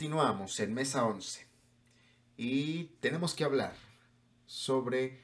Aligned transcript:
Continuamos 0.00 0.58
en 0.60 0.72
Mesa 0.72 1.04
11 1.04 1.46
y 2.38 2.84
tenemos 3.00 3.34
que 3.34 3.44
hablar 3.44 3.74
sobre 4.46 5.20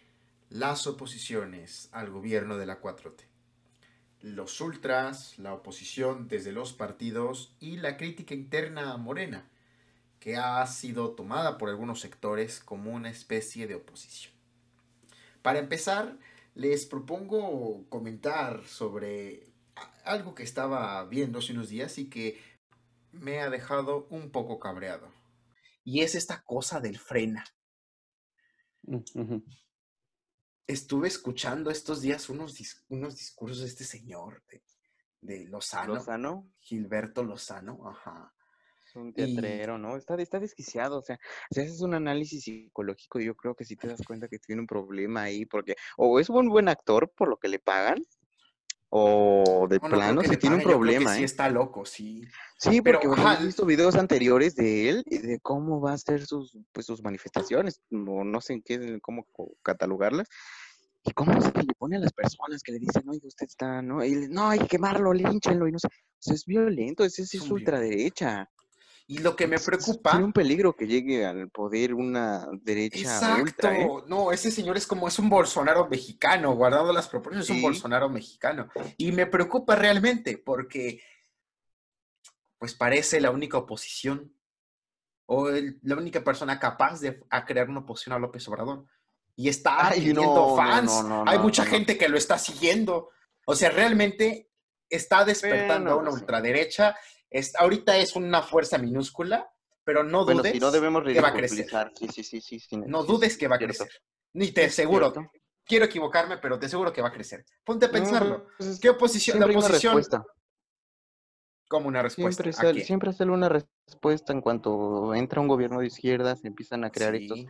las 0.51 0.87
oposiciones 0.87 1.89
al 1.93 2.11
gobierno 2.11 2.59
de 2.59 2.67
la 2.67 2.83
4T. 2.83 3.23
Los 4.21 4.61
ultras, 4.61 5.39
la 5.39 5.55
oposición 5.55 6.29
desde 6.29 6.53
los 6.53 6.75
partidos 6.75 7.57
y 7.59 7.79
la 7.79 7.97
crítica 7.97 8.35
interna 8.35 8.93
a 8.93 8.99
Morena, 8.99 9.49
que 10.21 10.37
ha 10.37 10.67
sido 10.67 11.13
tomada 11.13 11.57
por 11.57 11.71
algunos 11.71 12.03
sectores 12.03 12.61
como 12.61 12.93
una 12.93 13.09
especie 13.09 13.67
de 13.67 13.77
oposición. 13.77 14.35
Para 15.41 15.59
empezar, 15.59 16.19
les 16.55 16.85
propongo 16.85 17.87
comentar 17.89 18.63
sobre 18.67 19.47
algo 20.05 20.35
que 20.35 20.43
estaba 20.43 21.03
viendo 21.07 21.39
hace 21.39 21.55
unos 21.55 21.71
días 21.71 21.97
y 21.97 22.11
que 22.11 22.56
me 23.21 23.41
ha 23.41 23.51
dejado 23.51 24.07
un 24.11 24.31
poco 24.31 24.59
cabreado. 24.59 25.13
Y 25.85 26.03
es 26.03 26.15
esta 26.15 26.43
cosa 26.43 26.81
del 26.81 26.99
frena. 26.99 27.45
Mm, 28.83 29.39
Estuve 30.67 31.07
escuchando 31.07 31.71
estos 31.71 32.01
días 32.01 32.29
unos, 32.29 32.57
unos 32.89 33.17
discursos 33.17 33.61
de 33.61 33.67
este 33.67 33.85
señor, 33.85 34.43
de, 34.49 34.65
de 35.21 35.45
Lozano. 35.47 35.95
¿Lozano? 35.95 36.51
Gilberto 36.59 37.23
Lozano, 37.23 37.89
ajá. 37.89 38.33
Es 38.85 38.97
un 38.97 39.13
teatrero, 39.13 39.79
¿no? 39.79 39.97
Está, 39.97 40.15
está 40.21 40.41
desquiciado, 40.41 40.99
o 40.99 41.03
sea, 41.03 41.19
si 41.51 41.61
haces 41.61 41.81
un 41.83 41.95
análisis 41.95 42.45
psicológico, 42.45 43.21
yo 43.21 43.37
creo 43.37 43.55
que 43.55 43.65
sí 43.65 43.77
te 43.77 43.89
das 43.89 44.03
cuenta 44.05 44.29
que 44.29 44.39
tiene 44.39 44.61
un 44.61 44.67
problema 44.67 45.23
ahí, 45.23 45.45
porque 45.45 45.77
o 45.97 46.19
es 46.21 46.29
un 46.31 46.49
buen 46.49 46.69
actor 46.69 47.13
por 47.17 47.29
lo 47.29 47.37
que 47.37 47.49
le 47.49 47.59
pagan, 47.59 47.99
o 48.89 49.67
de 49.69 49.81
plano 49.81 50.23
si 50.23 50.37
tiene 50.37 50.57
un 50.57 50.63
problema, 50.63 51.15
sí 51.15 51.23
¿eh? 51.23 51.25
está 51.25 51.49
loco, 51.51 51.85
sí. 51.85 52.23
Sí, 52.59 52.81
Pero, 52.81 53.01
porque 53.01 53.21
ajá, 53.21 53.43
he 53.43 53.47
visto 53.47 53.67
videos 53.67 53.97
anteriores 53.97 54.55
de 54.55 54.89
él 54.89 55.03
y 55.07 55.19
de 55.19 55.41
cómo 55.41 55.81
va 55.81 55.93
a 55.93 55.99
ser 55.99 56.25
sus, 56.25 56.57
pues, 56.73 56.87
sus 56.87 57.03
manifestaciones, 57.03 57.83
o 57.91 58.25
no 58.25 58.41
sé 58.41 58.55
en 58.55 58.63
qué, 58.63 58.99
cómo 59.03 59.27
catalogarlas, 59.63 60.29
y 61.05 61.13
cómo 61.13 61.41
se 61.41 61.53
le 61.53 61.75
pone 61.79 61.97
a 61.97 62.01
las 62.01 62.13
personas 62.13 62.63
que 62.63 62.73
le 62.73 62.79
dicen, 62.79 63.09
oye, 63.09 63.21
usted 63.25 63.47
está, 63.47 63.83
¿no? 63.83 64.05
Y 64.05 64.13
él, 64.13 64.31
no, 64.31 64.49
hay 64.49 64.59
que 64.59 64.67
quemarlo, 64.67 65.13
línchenlo, 65.13 65.69
y 65.69 65.73
no 65.73 65.79
sé. 65.79 65.87
O 65.87 65.93
sea, 66.19 66.35
es 66.35 66.45
violento, 66.47 67.09
sí 67.09 67.23
Es 67.23 67.35
es 67.35 67.43
un 67.43 67.53
ultraderecha. 67.53 68.51
Y 69.09 69.19
lo 69.19 69.37
que 69.37 69.47
me 69.47 69.59
preocupa. 69.61 70.11
Tiene 70.11 70.25
un 70.27 70.33
peligro 70.33 70.75
que 70.75 70.87
llegue 70.87 71.25
al 71.25 71.49
poder 71.51 71.95
una 71.95 72.49
derecha 72.63 72.99
Exacto. 72.99 73.43
ultra, 73.43 73.79
¿eh? 73.81 73.89
No, 74.09 74.33
ese 74.33 74.51
señor 74.51 74.77
es 74.77 74.87
como 74.87 75.07
es 75.07 75.17
un 75.21 75.29
Bolsonaro 75.29 75.87
mexicano, 75.89 76.55
guardando 76.57 76.93
las 76.93 77.07
proporciones, 77.07 77.49
es 77.49 77.55
un. 77.55 77.63
Bolsonaro 77.63 78.09
mexicano. 78.09 78.69
Y 78.97 79.13
me 79.13 79.27
preocupa 79.27 79.77
realmente 79.77 80.39
porque, 80.39 81.01
pues 82.59 82.75
parece 82.75 83.21
la 83.21 83.31
única 83.31 83.59
oposición 83.59 84.33
o 85.27 85.51
el- 85.51 85.79
la 85.83 85.97
única 85.97 86.23
persona 86.25 86.59
capaz 86.59 87.01
de 87.01 87.23
a 87.31 87.45
crear 87.45 87.69
una 87.69 87.81
oposición 87.81 88.15
a 88.15 88.19
López 88.19 88.47
Obrador. 88.49 88.87
Y 89.37 89.49
está 89.49 89.91
teniendo 89.93 90.23
no, 90.23 90.57
fans. 90.57 90.91
no, 90.91 91.03
no, 91.25 91.31
Hay 91.31 91.39
mucha 91.39 91.65
gente 91.65 91.97
que 91.99 92.09
lo 92.09 92.17
está 92.17 92.39
siguiendo. 92.39 93.11
O 93.47 93.55
sea, 93.55 93.71
realmente 93.71 94.51
está 94.89 95.25
despertando 95.25 95.91
Bueno, 95.91 95.91
a 95.91 95.97
una 95.97 96.05
pues 96.11 96.15
sí. 96.17 96.23
ultraderecha. 96.23 96.97
Es, 97.31 97.55
ahorita 97.57 97.97
es 97.99 98.17
una 98.17 98.43
fuerza 98.43 98.79
minúscula, 98.79 99.51
pero 99.85 100.03
no 100.03 100.25
Bueno, 100.25 100.41
dudes 100.41 100.53
si 100.53 100.61
no 100.61 100.71
debemos 100.71 101.05
que 101.05 101.21
va 101.21 101.29
a 101.29 101.33
crecer. 101.35 101.67
Sí, 101.99 102.09
sí, 102.09 102.23
sí, 102.25 102.41
sí. 102.41 102.61
sí, 102.61 102.77
No 102.77 103.05
dudes 103.05 103.37
que 103.37 103.49
va 103.49 103.57
a 103.57 103.59
cierto. 103.59 103.79
crecer. 103.85 104.01
Ni 104.35 104.53
te 104.53 104.65
aseguro. 104.67 105.13
cierto. 105.13 105.31
Quiero 105.65 105.85
equivocarme, 105.87 106.39
pero 106.39 106.59
te 106.59 106.67
aseguro 106.67 106.93
que 106.93 107.03
va 107.03 107.09
a 107.09 107.13
crecer. 107.13 107.45
Ponte 107.65 107.87
a 107.87 107.89
No, 107.89 107.93
pensarlo. 107.93 108.47
pues 108.57 108.69
es- 108.71 108.81
¿Qué 108.81 108.91
oposición? 108.91 109.41
La 109.41 109.47
una 109.47 109.59
oposición 109.59 109.95
respuesta. 109.97 110.25
como 111.69 111.89
una 111.89 112.03
respuesta. 112.03 112.43
Siempre, 112.45 112.51
¿A 112.51 112.63
sale, 112.63 112.85
siempre 112.85 113.13
sale 113.13 113.31
una 113.33 113.49
respuesta 113.49 114.33
en 114.33 114.41
cuanto 114.41 115.15
entra 115.15 115.41
un 115.41 115.49
gobierno 115.49 115.81
de 115.81 115.87
izquierda, 115.89 116.37
se 116.37 116.47
empiezan 116.47 116.85
a 116.85 116.91
crear 116.91 117.15
estos 117.17 117.45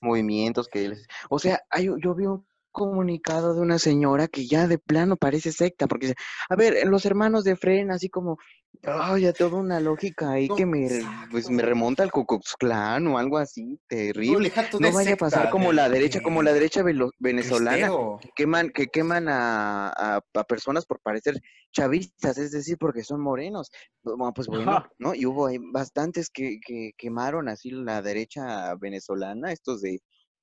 movimientos 0.00 0.66
que 0.66 0.88
les... 0.88 1.06
O 1.28 1.38
sea, 1.38 1.62
hay, 1.70 1.86
yo 2.02 2.14
vi 2.16 2.26
un 2.26 2.44
comunicado 2.72 3.54
de 3.54 3.60
una 3.60 3.78
señora 3.78 4.26
que 4.28 4.46
ya 4.46 4.66
de 4.66 4.78
plano 4.78 5.16
parece 5.16 5.52
secta, 5.52 5.86
porque 5.86 6.06
dice, 6.08 6.18
a 6.48 6.56
ver, 6.56 6.86
los 6.86 7.04
hermanos 7.06 7.44
de 7.44 7.54
Fren, 7.56 7.90
así 7.92 8.08
como, 8.08 8.38
ay, 8.82 9.22
ya 9.22 9.32
toda 9.32 9.58
una 9.58 9.80
lógica 9.80 10.30
ahí 10.30 10.48
No, 10.48 10.56
que 10.56 10.66
me, 10.66 10.88
pues 11.30 11.50
me 11.50 11.62
remonta 11.62 12.02
al 12.02 12.10
Klan 12.58 13.06
o 13.06 13.18
algo 13.18 13.38
así, 13.38 13.78
terrible. 13.88 14.52
No 14.78 14.92
vaya 14.92 15.14
a 15.14 15.16
pasar 15.16 15.50
como 15.50 15.72
la 15.72 15.88
derecha, 15.88 16.20
como 16.22 16.42
la 16.42 16.52
derecha 16.52 16.82
velo- 16.82 17.12
venezolana, 17.18 17.90
que 18.20 18.30
queman, 18.34 18.70
que 18.70 18.86
queman 18.86 19.28
a, 19.28 19.88
a, 19.88 20.20
a 20.34 20.44
personas 20.44 20.86
por 20.86 21.00
parecer 21.00 21.40
chavistas, 21.72 22.38
es 22.38 22.52
decir, 22.52 22.76
porque 22.78 23.04
son 23.04 23.20
morenos. 23.20 23.70
Bueno, 24.02 24.32
pues 24.34 24.48
bueno. 24.48 24.84
¿no? 24.98 25.14
Y 25.14 25.26
hubo 25.26 25.48
bastantes 25.72 26.30
que, 26.30 26.58
que 26.66 26.92
quemaron 26.96 27.48
así 27.48 27.70
la 27.70 28.02
derecha 28.02 28.74
venezolana, 28.76 29.52
estos 29.52 29.82
de 29.82 30.00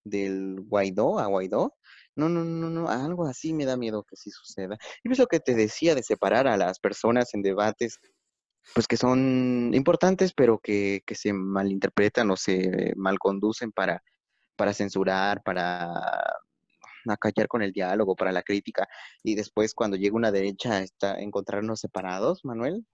del 0.09 0.61
Guaidó 0.61 1.19
a 1.19 1.25
Guaidó. 1.27 1.73
No, 2.15 2.29
no, 2.29 2.43
no, 2.43 2.69
no, 2.69 2.89
algo 2.89 3.27
así 3.27 3.53
me 3.53 3.65
da 3.65 3.77
miedo 3.77 4.03
que 4.03 4.15
sí 4.15 4.31
suceda. 4.31 4.77
Y 5.03 5.11
es 5.11 5.19
lo 5.19 5.27
que 5.27 5.39
te 5.39 5.53
decía 5.53 5.93
de 5.95 6.01
separar 6.01 6.47
a 6.47 6.57
las 6.57 6.79
personas 6.79 7.33
en 7.33 7.41
debates, 7.43 7.99
pues 8.73 8.87
que 8.87 8.97
son 8.97 9.71
importantes, 9.73 10.33
pero 10.33 10.59
que, 10.59 11.03
que 11.05 11.15
se 11.15 11.33
malinterpretan 11.33 12.29
o 12.31 12.37
se 12.37 12.93
malconducen 12.95 13.71
para, 13.71 14.03
para 14.55 14.73
censurar, 14.73 15.41
para 15.43 15.91
acallar 17.07 17.47
con 17.47 17.61
el 17.61 17.71
diálogo, 17.71 18.15
para 18.15 18.31
la 18.31 18.43
crítica. 18.43 18.87
Y 19.23 19.35
después, 19.35 19.73
cuando 19.73 19.97
llega 19.97 20.15
una 20.15 20.31
derecha, 20.31 20.81
está 20.81 21.19
encontrarnos 21.19 21.79
separados, 21.79 22.43
Manuel. 22.43 22.85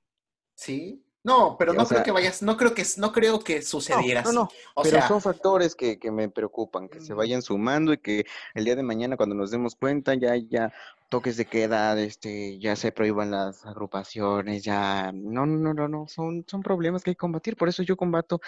Sí. 0.56 1.04
No, 1.24 1.56
pero 1.58 1.74
no 1.74 1.84
o 1.84 1.86
creo 1.86 2.00
sea, 2.00 2.04
que 2.04 2.12
vayas, 2.12 2.42
no 2.42 2.58
creo 2.58 2.74
que, 2.74 2.84
no 2.98 3.14
creo 3.14 3.40
que 3.40 3.58
no, 3.58 3.62
sucediera 3.62 4.22
no, 4.24 4.28
así. 4.28 4.36
no, 4.36 4.50
O 4.76 4.84
pero 4.84 4.98
sea, 4.98 5.08
son 5.08 5.22
factores 5.22 5.74
que, 5.74 5.98
que 5.98 6.12
me 6.12 6.28
preocupan, 6.30 6.90
que 6.90 7.00
se 7.00 7.14
vayan 7.14 7.42
sumando 7.42 7.94
y 7.94 7.98
que 7.98 8.26
el 8.54 8.66
día 8.66 8.76
de 8.76 8.84
mañana 8.84 9.16
cuando 9.16 9.34
nos 9.34 9.50
demos 9.50 9.76
cuenta 9.76 10.16
ya 10.16 10.34
haya 10.34 10.74
toques 11.08 11.38
de 11.38 11.46
queda, 11.46 11.98
este, 12.02 12.60
ya 12.60 12.76
se 12.76 12.92
prohíban 12.92 13.32
las 13.32 13.66
agrupaciones, 13.66 14.64
ya, 14.64 15.12
no, 15.14 15.46
no, 15.46 15.58
no, 15.60 15.74
no, 15.74 15.88
no, 15.88 16.08
son, 16.08 16.44
son 16.48 16.62
problemas 16.62 17.04
que 17.04 17.12
hay 17.12 17.16
que 17.16 17.20
combatir, 17.20 17.56
por 17.56 17.70
eso 17.70 17.84
yo 17.84 17.96
combato 17.96 18.42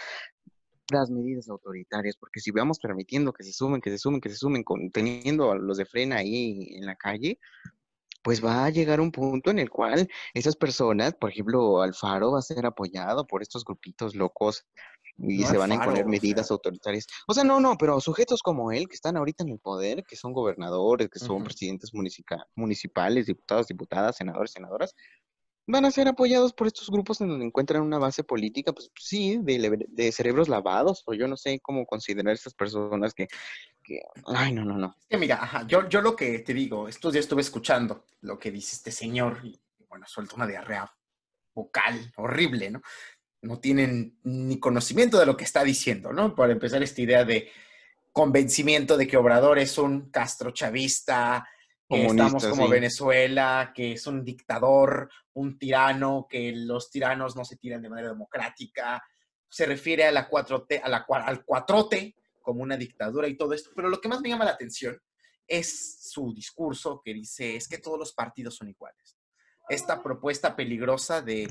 las 0.91 1.09
medidas 1.09 1.47
autoritarias, 1.49 2.15
porque 2.15 2.39
si 2.39 2.51
vamos 2.51 2.79
permitiendo 2.79 3.33
que 3.33 3.43
se 3.43 3.53
sumen, 3.53 3.81
que 3.81 3.89
se 3.89 3.97
sumen, 3.97 4.19
que 4.19 4.29
se 4.29 4.35
sumen, 4.35 4.63
con, 4.63 4.91
teniendo 4.91 5.51
a 5.51 5.55
los 5.55 5.77
de 5.77 5.85
frena 5.85 6.17
ahí 6.17 6.69
en 6.75 6.85
la 6.85 6.95
calle, 6.95 7.39
pues 8.25 8.43
va 8.43 8.65
a 8.65 8.71
llegar 8.71 8.99
un 8.99 9.11
punto 9.11 9.51
en 9.51 9.59
el 9.59 9.69
cual 9.69 10.09
esas 10.33 10.55
personas, 10.55 11.13
por 11.13 11.29
ejemplo, 11.29 11.83
Alfaro 11.83 12.31
va 12.31 12.39
a 12.39 12.41
ser 12.41 12.65
apoyado 12.65 13.27
por 13.27 13.43
estos 13.43 13.63
grupitos 13.63 14.15
locos 14.15 14.65
y 15.19 15.37
no 15.41 15.47
se 15.47 15.57
van 15.59 15.71
a 15.71 15.75
imponer 15.75 16.07
medidas 16.07 16.49
autoritarias. 16.49 17.05
O 17.27 17.35
sea, 17.35 17.43
no, 17.43 17.59
no, 17.59 17.77
pero 17.77 18.01
sujetos 18.01 18.41
como 18.41 18.71
él, 18.71 18.87
que 18.87 18.95
están 18.95 19.15
ahorita 19.15 19.43
en 19.43 19.51
el 19.51 19.59
poder, 19.59 20.03
que 20.03 20.15
son 20.15 20.33
gobernadores, 20.33 21.07
que 21.09 21.19
son 21.19 21.43
presidentes 21.43 21.93
municipa- 21.93 22.47
municipales, 22.55 23.27
diputados, 23.27 23.67
diputadas, 23.67 24.15
senadores, 24.15 24.53
senadoras, 24.53 24.95
van 25.67 25.85
a 25.85 25.91
ser 25.91 26.07
apoyados 26.07 26.51
por 26.51 26.65
estos 26.65 26.89
grupos 26.89 27.21
en 27.21 27.27
donde 27.29 27.45
encuentran 27.45 27.83
una 27.83 27.99
base 27.99 28.23
política, 28.23 28.73
pues 28.73 28.89
sí, 28.99 29.37
de, 29.43 29.85
de 29.87 30.11
cerebros 30.11 30.49
lavados, 30.49 31.03
o 31.05 31.13
yo 31.13 31.27
no 31.27 31.37
sé 31.37 31.59
cómo 31.61 31.85
considerar 31.85 32.31
a 32.31 32.33
estas 32.33 32.55
personas 32.55 33.13
que, 33.13 33.27
que, 33.85 34.01
ay, 34.28 34.51
no, 34.51 34.66
no, 34.66 34.78
no. 34.78 34.96
Es 35.00 35.07
que 35.07 35.18
mira, 35.18 35.35
ajá, 35.41 35.66
yo, 35.68 35.88
yo 35.88 36.01
lo 36.01 36.16
que 36.16 36.40
te 36.40 36.53
digo, 36.53 36.88
estos 36.88 37.13
días 37.13 37.25
estuve 37.25 37.41
escuchando 37.41 38.06
lo 38.22 38.40
que 38.40 38.51
dice 38.51 38.75
este 38.75 38.91
señor 38.91 39.40
y 39.44 39.59
bueno, 39.88 40.06
suelta 40.07 40.35
una 40.35 40.47
diarrea 40.47 40.91
vocal 41.53 42.12
horrible, 42.18 42.72
¿no? 42.72 42.81
No 43.41 43.59
tienen 43.59 44.19
ni 44.23 44.59
conocimiento 44.59 45.19
de 45.19 45.25
lo 45.25 45.38
que 45.38 45.44
está 45.44 45.63
diciendo, 45.63 46.12
¿no? 46.12 46.35
Para 46.35 46.53
empezar, 46.53 46.81
esta 46.81 47.01
idea 47.01 47.23
de 47.23 47.50
convencimiento 48.12 48.97
de 48.97 49.07
que 49.07 49.18
Obrador 49.18 49.59
es 49.59 49.78
un 49.78 50.09
castrochavista, 50.09 51.47
que 51.88 52.07
estamos 52.07 52.46
como 52.47 52.66
sí. 52.66 52.72
Venezuela, 52.72 53.72
que 53.73 53.94
es 53.94 54.07
un 54.07 54.25
dictador, 54.25 55.09
un 55.34 55.59
tirano, 55.59 56.26
que 56.28 56.52
los 56.55 56.90
tiranos 56.90 57.35
no 57.35 57.46
se 57.46 57.58
tiran 57.58 57.81
de 57.81 57.90
manera 57.90 58.09
democrática. 58.09 59.03
Se 59.47 59.66
refiere 59.66 60.05
a 60.05 60.11
la 60.11 60.28
4T, 60.28 60.81
a 60.84 60.90
la, 60.90 61.05
al 61.08 61.46
4T 61.46 62.16
como 62.45 62.61
una 62.61 62.77
dictadura 62.77 63.27
y 63.27 63.35
todo 63.35 63.53
esto. 63.53 63.71
Pero 63.75 63.89
lo 63.89 63.99
que 63.99 64.07
más 64.07 64.21
me 64.21 64.29
llama 64.29 64.45
la 64.45 64.51
atención 64.51 64.97
es 65.47 66.11
su 66.11 66.33
discurso 66.33 67.01
que 67.03 67.13
dice 67.13 67.55
es 67.55 67.67
que 67.67 67.79
todos 67.79 67.99
los 67.99 68.13
partidos 68.13 68.55
son 68.55 68.69
iguales. 68.69 69.17
Esta 69.67 70.01
propuesta 70.01 70.55
peligrosa 70.55 71.21
de 71.21 71.47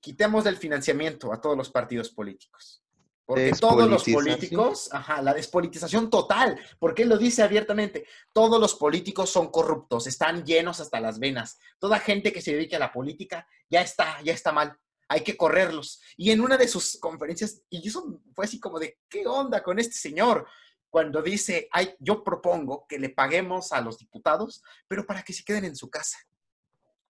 quitemos 0.00 0.44
del 0.44 0.56
financiamiento 0.56 1.32
a 1.32 1.40
todos 1.40 1.56
los 1.56 1.70
partidos 1.70 2.10
políticos. 2.10 2.82
Porque 3.24 3.52
todos 3.52 3.88
los 3.88 4.02
políticos, 4.04 4.88
ajá, 4.92 5.22
la 5.22 5.32
despolitización 5.32 6.10
total, 6.10 6.60
porque 6.80 7.02
él 7.02 7.08
lo 7.08 7.16
dice 7.16 7.42
abiertamente, 7.42 8.04
todos 8.32 8.60
los 8.60 8.74
políticos 8.74 9.30
son 9.30 9.50
corruptos, 9.50 10.08
están 10.08 10.44
llenos 10.44 10.80
hasta 10.80 11.00
las 11.00 11.20
venas. 11.20 11.58
Toda 11.78 12.00
gente 12.00 12.32
que 12.32 12.42
se 12.42 12.52
dedique 12.52 12.74
a 12.74 12.80
la 12.80 12.92
política 12.92 13.46
ya 13.70 13.80
está, 13.80 14.20
ya 14.22 14.32
está 14.32 14.50
mal. 14.50 14.76
Hay 15.08 15.22
que 15.22 15.36
correrlos. 15.36 16.00
Y 16.16 16.30
en 16.30 16.40
una 16.40 16.56
de 16.56 16.68
sus 16.68 16.98
conferencias, 16.98 17.62
y 17.68 17.86
eso 17.86 18.20
fue 18.34 18.44
así 18.44 18.58
como 18.58 18.78
de, 18.78 18.98
¿qué 19.08 19.26
onda 19.26 19.62
con 19.62 19.78
este 19.78 19.94
señor? 19.94 20.46
Cuando 20.90 21.22
dice, 21.22 21.68
Ay, 21.72 21.94
yo 21.98 22.22
propongo 22.22 22.86
que 22.88 22.98
le 22.98 23.08
paguemos 23.08 23.72
a 23.72 23.80
los 23.80 23.98
diputados, 23.98 24.62
pero 24.88 25.06
para 25.06 25.22
que 25.22 25.32
se 25.32 25.44
queden 25.44 25.64
en 25.64 25.76
su 25.76 25.90
casa. 25.90 26.18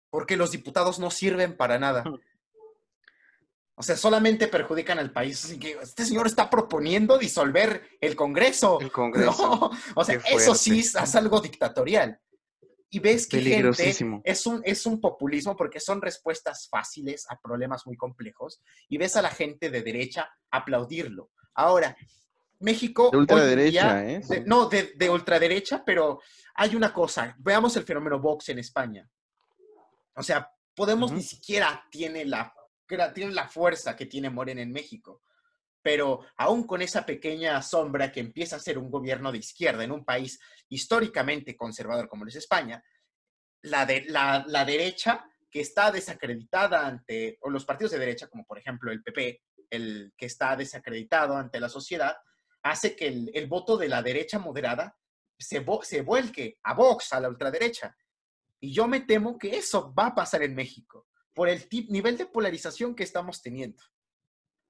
Porque 0.10 0.38
los 0.38 0.52
diputados 0.52 1.00
no 1.00 1.12
sirven 1.12 1.56
para 1.58 1.78
nada. 1.78 2.04
O 3.80 3.84
sea, 3.84 3.96
solamente 3.96 4.48
perjudican 4.48 4.98
al 4.98 5.12
país. 5.12 5.46
Así 5.46 5.60
que 5.60 5.78
este 5.82 6.04
señor 6.04 6.26
está 6.26 6.50
proponiendo 6.50 7.20
disolver 7.20 7.88
el 8.02 8.16
Congreso. 8.16 8.80
El 8.82 8.92
Congreso. 8.92 9.70
O 9.96 10.04
sea, 10.04 10.20
eso 10.32 10.56
sí 10.56 10.80
es 10.80 11.16
algo 11.16 11.40
dictatorial. 11.42 12.20
Y 12.90 13.00
ves 13.00 13.28
que 13.28 13.42
gente 13.42 14.22
es 14.24 14.46
un, 14.46 14.62
es 14.64 14.86
un 14.86 15.02
populismo 15.02 15.56
porque 15.56 15.80
son 15.80 16.02
respuestas 16.02 16.70
fáciles 16.70 17.26
a 17.30 17.40
problemas 17.40 17.86
muy 17.86 17.98
complejos. 17.98 18.62
Y 18.88 18.98
ves 18.98 19.16
a 19.18 19.22
la 19.22 19.30
gente 19.30 19.70
de 19.70 19.82
derecha 19.82 20.30
aplaudirlo. 20.52 21.32
Ahora, 21.56 21.98
México. 22.60 23.10
De 23.12 23.18
ultraderecha, 23.18 24.10
¿eh? 24.10 24.22
no, 24.46 24.70
de, 24.70 24.94
de, 24.96 25.10
ultraderecha, 25.10 25.84
pero 25.86 26.22
hay 26.56 26.76
una 26.76 26.94
cosa. 26.94 27.36
Veamos 27.40 27.76
el 27.76 27.84
fenómeno 27.84 28.20
Vox 28.20 28.50
en 28.50 28.60
España. 28.60 29.10
O 30.16 30.24
sea, 30.24 30.50
Podemos 30.78 31.12
ni 31.12 31.24
siquiera 31.24 31.84
tiene 31.90 32.24
la, 32.24 32.54
tiene 33.16 33.32
la 33.32 33.48
fuerza 33.48 33.96
que 33.96 34.06
tiene 34.06 34.30
Morena 34.30 34.62
en 34.62 34.72
México. 34.72 35.24
Pero 35.82 36.26
aún 36.36 36.66
con 36.66 36.82
esa 36.82 37.06
pequeña 37.06 37.62
sombra 37.62 38.12
que 38.12 38.20
empieza 38.20 38.58
a 38.58 38.60
ser 38.60 38.78
un 38.78 38.90
gobierno 38.92 39.32
de 39.32 39.38
izquierda 39.38 39.84
en 39.84 39.92
un 39.92 40.04
país 40.04 40.40
históricamente 40.70 41.56
conservador 41.56 42.10
como 42.10 42.26
es 42.26 42.36
España, 42.36 42.84
la, 43.62 43.86
de, 43.86 44.06
la, 44.08 44.44
la 44.48 44.66
derecha 44.66 45.26
que 45.50 45.62
está 45.62 45.92
desacreditada 45.92 46.86
ante, 46.86 47.38
o 47.42 47.50
los 47.50 47.66
partidos 47.66 47.92
de 47.92 48.00
derecha, 48.00 48.28
como 48.28 48.46
por 48.46 48.58
ejemplo 48.58 48.92
el 48.92 49.04
PP, 49.04 49.42
el 49.70 50.14
que 50.18 50.26
está 50.26 50.56
desacreditado 50.56 51.36
ante 51.36 51.60
la 51.60 51.70
sociedad, 51.70 52.16
hace 52.64 52.96
que 52.96 53.08
el, 53.08 53.32
el 53.34 53.48
voto 53.48 53.78
de 53.78 53.88
la 53.88 54.02
derecha 54.02 54.40
moderada 54.40 54.98
se, 55.38 55.66
se 55.84 56.02
vuelque 56.02 56.58
a 56.64 56.74
Vox, 56.74 57.14
a 57.14 57.20
la 57.20 57.30
ultraderecha. 57.30 57.96
Y 58.60 58.74
yo 58.74 58.88
me 58.88 59.02
temo 59.02 59.38
que 59.38 59.56
eso 59.56 59.94
va 59.94 60.08
a 60.08 60.16
pasar 60.16 60.44
en 60.44 60.56
México 60.56 61.08
por 61.34 61.50
el 61.50 61.68
nivel 61.90 62.18
de 62.18 62.26
polarización 62.26 62.96
que 62.96 63.04
estamos 63.04 63.42
teniendo. 63.42 63.84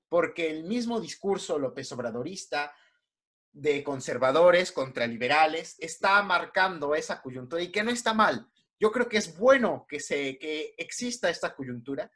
Porque 0.09 0.50
el 0.50 0.63
mismo 0.63 1.00
discurso 1.00 1.59
López 1.59 1.92
Obradorista 1.92 2.74
de 3.51 3.83
conservadores 3.83 4.71
contra 4.71 5.07
liberales 5.07 5.75
está 5.80 6.21
marcando 6.21 6.94
esa 6.95 7.21
coyuntura 7.21 7.62
y 7.62 7.71
que 7.71 7.83
no 7.83 7.92
está 7.92 8.13
mal. 8.13 8.48
Yo 8.80 8.92
creo 8.92 9.09
que 9.09 9.18
es 9.18 9.38
bueno 9.38 9.86
que, 9.89 10.00
se, 10.00 10.38
que 10.38 10.75
exista 10.77 11.30
esta 11.30 11.56
coyuntura, 11.56 12.12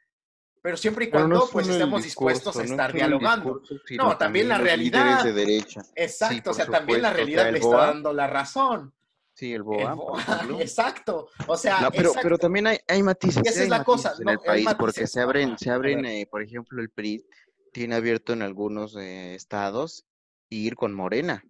pero 0.62 0.76
siempre 0.76 1.06
y 1.06 1.10
cuando 1.10 1.48
pues 1.50 1.66
estemos 1.66 2.04
dispuestos 2.04 2.56
a 2.56 2.62
estar 2.62 2.92
dialogando. 2.92 3.60
no, 3.96 4.16
también, 4.16 4.48
la 4.48 4.58
realidad. 4.58 5.24
De 5.24 5.32
derecha. 5.32 5.82
Exacto, 5.96 6.52
o 6.52 6.54
sea, 6.54 6.66
también 6.66 7.02
la 7.02 7.12
realidad 7.12 7.50
le 7.50 7.58
está 7.58 7.76
dando 7.76 8.12
la 8.12 8.28
razón. 8.28 8.94
Sí, 9.34 9.52
el 9.52 9.62
BOA. 9.62 9.96
exacto. 10.60 11.30
O 11.48 11.56
sea, 11.56 11.90
pero, 11.90 12.12
pero 12.22 12.38
también 12.38 12.66
hay, 12.68 12.78
hay 12.86 13.02
matices. 13.02 13.42
esa 13.44 13.62
es 13.62 13.68
la 13.68 13.82
cosa. 13.82 14.14
En 14.20 14.28
el 14.28 14.38
país, 14.38 14.68
porque 14.78 15.06
se 15.06 15.20
abren, 15.20 15.58
se 15.58 15.70
abren 15.70 16.04
eh, 16.04 16.28
por 16.30 16.42
ejemplo, 16.42 16.80
el 16.80 16.90
PRI 16.90 17.24
tiene 17.72 17.94
abierto 17.94 18.32
en 18.32 18.42
algunos 18.42 18.96
eh, 18.96 19.34
estados 19.34 20.06
ir 20.48 20.76
con 20.76 20.94
Morena, 20.94 21.44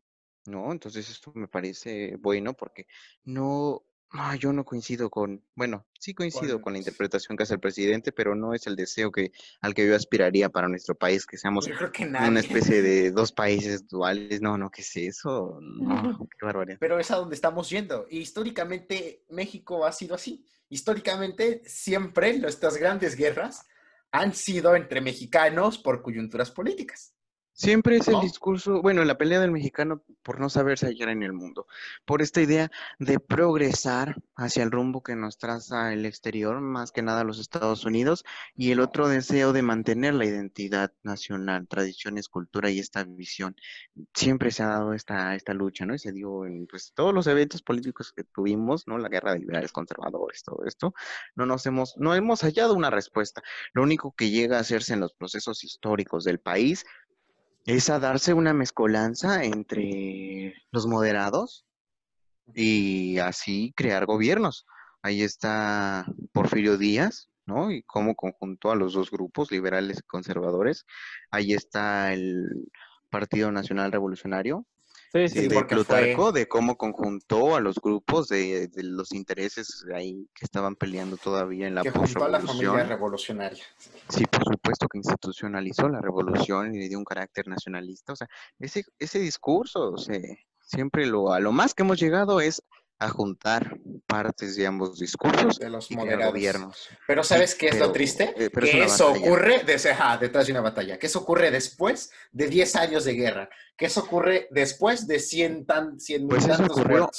¿no? 0.47 0.73
Entonces 0.73 1.11
esto 1.11 1.33
me 1.35 1.49
parece 1.49 2.17
bueno 2.17 2.55
porque 2.55 2.87
no, 3.25 3.85
Ah, 4.15 4.37
yo 4.37 4.53
no 4.53 4.63
coincido 4.63 5.09
con, 5.09 5.43
bueno, 5.55 5.87
sí 5.99 6.13
coincido 6.13 6.61
con 6.61 6.75
la 6.75 6.79
interpretación 6.79 7.35
que 7.35 7.45
hace 7.45 7.55
el 7.55 7.61
presidente, 7.61 8.13
pero 8.13 8.35
no 8.35 8.53
es 8.53 8.67
el 8.67 8.77
deseo 8.77 9.11
que 9.11 9.33
al 9.63 9.73
que 9.73 9.87
yo 9.87 9.97
aspiraría 9.97 10.51
para 10.51 10.69
nuestro 10.69 10.95
país, 10.95 11.25
que 11.25 11.39
seamos 11.39 11.67
una 11.67 12.41
especie 12.41 12.83
de 12.83 13.11
dos 13.11 13.33
países 13.33 13.89
duales. 13.89 14.43
No, 14.43 14.59
no, 14.59 14.71
¿qué 14.71 14.83
es 14.83 14.97
eso? 14.97 15.59
No, 15.63 16.29
qué 16.39 16.45
barbaridad. 16.45 16.77
Pero 16.79 16.99
es 16.99 17.11
a 17.11 17.17
donde 17.17 17.35
estamos 17.35 17.71
yendo. 17.71 18.07
Y 18.11 18.19
históricamente 18.19 19.25
México 19.31 19.87
ha 19.87 19.93
sido 19.93 20.15
así. 20.15 20.45
Históricamente 20.69 21.63
siempre 21.65 22.39
estas 22.47 22.77
grandes 22.77 23.17
guerras 23.17 23.67
han 24.13 24.35
sido 24.35 24.77
entre 24.77 25.01
mexicanos 25.01 25.79
por 25.79 26.03
coyunturas 26.03 26.51
políticas. 26.51 27.15
Siempre 27.55 27.97
es 27.97 28.09
el 28.09 28.21
discurso, 28.21 28.81
bueno, 28.81 29.05
la 29.05 29.19
pelea 29.19 29.39
del 29.39 29.51
mexicano 29.51 30.03
por 30.23 30.41
no 30.41 30.49
saberse 30.49 30.87
hallar 30.87 31.11
en 31.11 31.23
el 31.23 31.35
mundo, 31.35 31.67
por 32.07 32.23
esta 32.23 32.41
idea 32.41 32.71
de 32.99 33.21
progresar 33.21 34.17
hacia 34.37 34.63
el 34.63 34.71
rumbo 34.71 35.03
que 35.03 35.17
nos 35.17 35.37
traza 35.37 35.93
el 35.93 36.07
exterior, 36.07 36.61
más 36.61 36.93
que 36.93 37.03
nada 37.03 37.25
los 37.25 37.39
Estados 37.39 37.85
Unidos, 37.85 38.25
y 38.55 38.71
el 38.71 38.81
otro 38.81 39.07
deseo 39.09 39.53
de 39.53 39.63
mantener 39.63 40.15
la 40.15 40.25
identidad 40.25 40.93
nacional, 41.03 41.69
tradiciones, 41.69 42.29
cultura 42.29 42.71
y 42.71 42.79
esta 42.79 43.05
visión. 43.05 43.55
Siempre 44.15 44.51
se 44.51 44.63
ha 44.63 44.69
dado 44.69 44.95
esta, 44.95 45.35
esta 45.35 45.53
lucha, 45.53 45.85
¿no? 45.85 45.95
Y 45.95 45.99
se 45.99 46.13
dio 46.13 46.47
en 46.47 46.67
pues, 46.67 46.93
todos 46.95 47.13
los 47.13 47.27
eventos 47.27 47.63
políticos 47.63 48.13
que 48.17 48.25
tuvimos, 48.25 48.87
¿no? 48.89 48.97
La 48.97 49.09
guerra 49.09 49.35
de 49.35 49.41
liberales 49.41 49.73
conservadores, 49.73 50.43
todo 50.43 50.65
esto, 50.65 50.95
no 51.35 51.45
nos 51.45 51.67
hemos, 51.67 51.97
no 51.99 52.15
hemos 52.15 52.41
hallado 52.43 52.75
una 52.75 52.91
respuesta. 52.91 53.43
Lo 53.75 53.83
único 53.83 54.15
que 54.17 54.31
llega 54.31 54.57
a 54.57 54.61
hacerse 54.61 54.95
en 54.95 55.01
los 55.01 55.13
procesos 55.13 55.65
históricos 55.65 56.25
del 56.25 56.41
país 56.41 56.85
es 57.65 57.91
a 57.91 57.99
darse 57.99 58.35
una 58.35 58.53
mezcolanza 58.53 59.45
entre 59.45 60.55
los 60.71 60.87
moderados 60.87 61.65
y 62.55 63.19
así 63.19 63.73
crear 63.77 64.07
gobiernos. 64.07 64.67
Ahí 65.03 65.23
está 65.23 66.07
Porfirio 66.33 66.77
Díaz, 66.77 67.29
¿no? 67.47 67.71
Y 67.71 67.83
cómo 67.83 68.15
conjuntó 68.15 68.71
a 68.71 68.77
los 68.77 68.95
dos 68.95 69.11
grupos, 69.11 69.51
liberales 69.51 69.99
y 69.99 70.07
conservadores. 70.07 70.85
Ahí 71.31 71.53
está 71.53 72.13
el 72.13 72.71
Partido 73.11 73.53
Nacional 73.53 73.93
Revolucionario, 73.93 74.67
Sí, 75.13 75.29
sí, 75.29 75.47
de 75.47 75.65
Plutarco, 75.65 76.33
de 76.33 76.49
cómo 76.49 76.79
conjuntó 76.79 77.55
a 77.55 77.61
los 77.61 77.77
grupos 77.77 78.29
de, 78.29 78.71
los 78.77 79.13
intereses 79.13 79.85
ahí 79.95 80.27
que 80.35 80.47
estaban 80.47 80.75
peleando 80.75 81.19
todavía 81.19 81.67
en 81.67 81.75
la 81.75 81.83
Que 81.83 81.91
juntó 81.91 82.25
a 82.25 82.31
la 82.31 82.41
familia 82.41 82.85
revolucionaria. 82.85 83.63
Sí, 84.09 84.25
por 84.25 84.43
supuesto 84.45 84.89
que 84.89 84.97
institucionalizó 84.97 85.91
la 85.91 86.01
revolución 86.01 86.75
y 86.75 86.79
le 86.79 86.89
dio 86.89 86.99
un 86.99 87.05
carácter 87.05 87.47
nacionalista. 87.47 88.15
O 88.15 88.17
sea, 88.17 88.27
ese, 88.59 88.85
ese 88.99 89.19
discurso, 89.19 89.93
o 89.93 89.99
sea, 89.99 90.19
siempre 90.61 91.05
lo, 91.05 91.31
a 91.31 91.41
lo 91.41 91.53
más 91.53 91.75
que 91.75 91.83
hemos 91.83 92.01
llegado 92.01 92.41
es 92.41 92.63
a 93.03 93.09
juntar 93.09 93.77
partes 94.07 94.55
de 94.55 94.67
ambos 94.67 94.99
discursos 94.99 95.59
de 95.59 95.69
los 95.69 95.89
gobiernos. 95.89 96.89
Pero 97.07 97.25
¿sabes 97.25 97.55
qué 97.55 97.69
es 97.69 97.79
lo 97.79 97.91
triste? 97.91 98.33
Eh, 98.37 98.51
que 98.51 98.85
eso 98.85 99.11
ocurre 99.11 99.65
detrás 99.65 100.47
de 100.47 100.53
una 100.53 100.61
batalla, 100.61 100.99
que 100.99 101.07
eso 101.07 101.19
ocurre 101.19 101.51
después 101.51 102.13
de 102.31 102.47
10 102.47 102.77
años 102.77 103.05
de 103.05 103.15
guerra, 103.15 103.49
que 103.77 103.87
eso 103.87 104.01
ocurre 104.01 104.47
después 104.51 105.09
de 105.09 105.19
100, 105.19 105.67
tan, 105.67 105.99
100 105.99 106.29
pues 106.29 106.47
eso 106.47 106.65
ocurrió, 106.65 107.11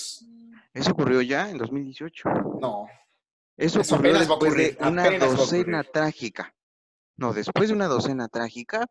Eso 0.73 0.91
ocurrió 0.91 1.21
ya 1.21 1.49
en 1.49 1.57
2018. 1.57 2.29
No. 2.61 2.87
Eso, 3.57 3.81
ocurrió 3.81 4.17
después 4.17 4.55
de 4.55 4.77
una 4.79 5.09
docena 5.19 5.83
trágica. 5.83 6.55
No, 7.17 7.33
después 7.33 7.69
de 7.69 7.75
una 7.75 7.87
docena 7.87 8.27
trágica, 8.29 8.87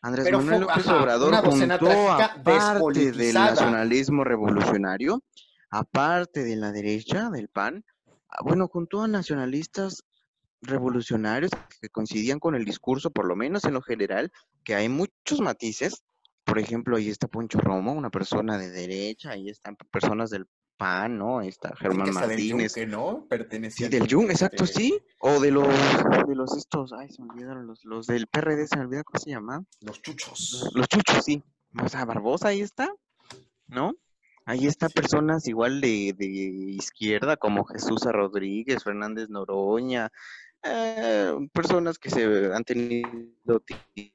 Andrés 0.00 0.30
Manuel 0.30 0.60
López 0.60 0.86
Obrador 0.86 1.34
juntó 1.44 2.10
a 2.12 2.42
parte 2.42 3.12
del 3.12 3.34
nacionalismo 3.34 4.22
revolucionario 4.22 5.22
aparte 5.70 6.44
de 6.44 6.56
la 6.56 6.72
derecha, 6.72 7.30
del 7.30 7.48
PAN, 7.48 7.84
ah, 8.28 8.42
bueno, 8.42 8.68
junto 8.68 9.02
a 9.02 9.08
nacionalistas 9.08 10.04
revolucionarios 10.62 11.50
que 11.80 11.88
coincidían 11.88 12.40
con 12.40 12.54
el 12.54 12.64
discurso, 12.64 13.10
por 13.10 13.26
lo 13.26 13.36
menos 13.36 13.64
en 13.64 13.74
lo 13.74 13.82
general, 13.82 14.32
que 14.64 14.74
hay 14.74 14.88
muchos 14.88 15.40
matices. 15.40 16.02
Por 16.44 16.58
ejemplo, 16.58 16.96
ahí 16.96 17.08
está 17.08 17.28
Poncho 17.28 17.58
Romo, 17.58 17.92
una 17.92 18.10
persona 18.10 18.56
de 18.58 18.70
derecha, 18.70 19.30
ahí 19.30 19.48
están 19.48 19.76
personas 19.90 20.30
del 20.30 20.46
PAN, 20.76 21.18
¿no? 21.18 21.38
Ahí 21.38 21.48
está 21.48 21.74
Germán 21.76 22.12
Martínez. 22.12 22.74
que 22.74 22.86
¿no? 22.86 23.26
Pertenecía. 23.28 23.88
Sí, 23.88 23.98
del 23.98 24.08
Jung, 24.08 24.30
exacto, 24.30 24.66
sí. 24.66 24.98
O 25.20 25.40
de 25.40 25.50
los, 25.50 25.66
de 25.66 26.34
los 26.34 26.56
estos, 26.56 26.92
ay, 26.92 27.08
se 27.10 27.22
me 27.22 27.30
olvidaron, 27.30 27.66
los, 27.66 27.84
los 27.84 28.06
del 28.06 28.26
PRD, 28.26 28.66
se 28.66 28.76
me 28.76 28.82
olvidó 28.82 29.04
cómo 29.04 29.18
se 29.18 29.30
llama. 29.30 29.64
Los 29.80 30.00
chuchos. 30.02 30.70
Los 30.74 30.88
chuchos, 30.88 31.24
sí. 31.24 31.42
O 31.82 31.88
sea, 31.88 32.04
Barbosa 32.04 32.48
ahí 32.48 32.60
está, 32.60 32.88
¿no? 33.66 33.94
Ahí 34.46 34.66
está 34.66 34.88
personas 34.88 35.48
igual 35.48 35.80
de, 35.80 36.14
de 36.16 36.26
izquierda 36.26 37.36
como 37.36 37.64
Jesús 37.64 38.02
Rodríguez, 38.04 38.84
Fernández 38.84 39.28
Noroña, 39.28 40.10
eh, 40.68 41.32
personas 41.52 41.98
que 41.98 42.10
se 42.10 42.52
han 42.52 42.64
tenido 42.64 43.62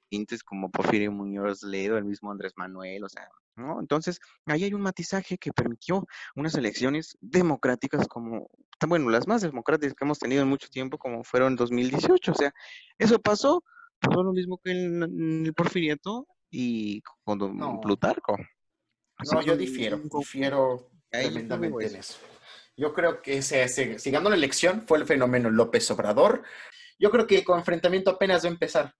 tintes 0.10 0.44
como 0.44 0.70
Porfirio 0.70 1.12
Muñoz 1.12 1.64
Ledo, 1.64 1.98
el 1.98 2.06
mismo 2.06 2.32
Andrés 2.32 2.54
Manuel, 2.58 3.04
o 3.04 3.10
sea, 3.10 3.30
¿no? 3.56 3.80
Entonces, 3.80 4.20
ahí 4.46 4.66
hay 4.66 4.74
un 4.74 4.82
matizaje 4.82 5.38
que 5.38 5.54
permitió 5.54 6.06
unas 6.36 6.56
elecciones 6.56 7.18
democráticas 7.22 8.08
como, 8.08 8.50
bueno, 8.88 9.10
las 9.10 9.28
más 9.28 9.42
democráticas 9.42 9.94
que 9.94 10.04
hemos 10.04 10.20
tenido 10.20 10.42
en 10.42 10.50
mucho 10.50 10.68
tiempo, 10.68 10.98
como 10.98 11.24
fueron 11.24 11.54
en 11.54 11.58
2018, 11.58 12.32
o 12.32 12.36
sea, 12.36 12.54
eso 12.98 13.20
pasó, 13.20 13.64
pasó 14.00 14.24
lo 14.24 14.34
mismo 14.34 14.60
que 14.64 14.72
en, 14.72 15.46
el 15.46 15.54
Porfiriato 15.54 16.28
y 16.50 17.02
con 17.24 17.80
Plutarco. 17.82 18.36
No, 19.32 19.42
yo 19.42 19.58
difiero, 19.58 19.98
difiero 19.98 20.90
tremendamente 21.10 21.88
en 21.88 21.96
eso. 21.98 22.20
Yo 22.78 22.94
creo 22.94 23.22
que 23.22 23.42
se, 23.42 23.68
se, 23.68 24.12
la 24.12 24.36
elección 24.36 24.86
fue 24.88 24.98
el 24.98 25.06
fenómeno 25.06 25.50
López 25.50 25.90
Obrador. 25.92 26.44
Yo 26.98 27.12
creo 27.12 27.28
que 27.28 27.44
con 27.44 27.60
enfrentamiento 27.60 28.12
apenas 28.12 28.44
va 28.44 28.50
a 28.50 28.52
empezar. 28.52 28.96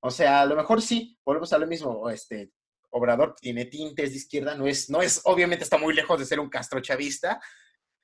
O 0.00 0.10
sea, 0.10 0.42
a 0.42 0.46
lo 0.46 0.56
mejor 0.56 0.82
sí, 0.82 1.18
volvemos 1.24 1.52
a 1.52 1.58
lo 1.58 1.66
mismo. 1.66 2.10
Este, 2.10 2.52
Obrador 2.90 3.34
tiene 3.40 3.66
tintes 3.66 4.10
de 4.10 4.16
izquierda, 4.16 4.54
no 4.54 4.66
es, 4.66 4.88
no 4.90 5.02
es, 5.02 5.20
obviamente 5.24 5.64
está 5.64 5.78
muy 5.78 5.94
lejos 5.94 6.18
de 6.18 6.26
ser 6.26 6.38
un 6.38 6.48
castro 6.48 6.80
chavista, 6.80 7.40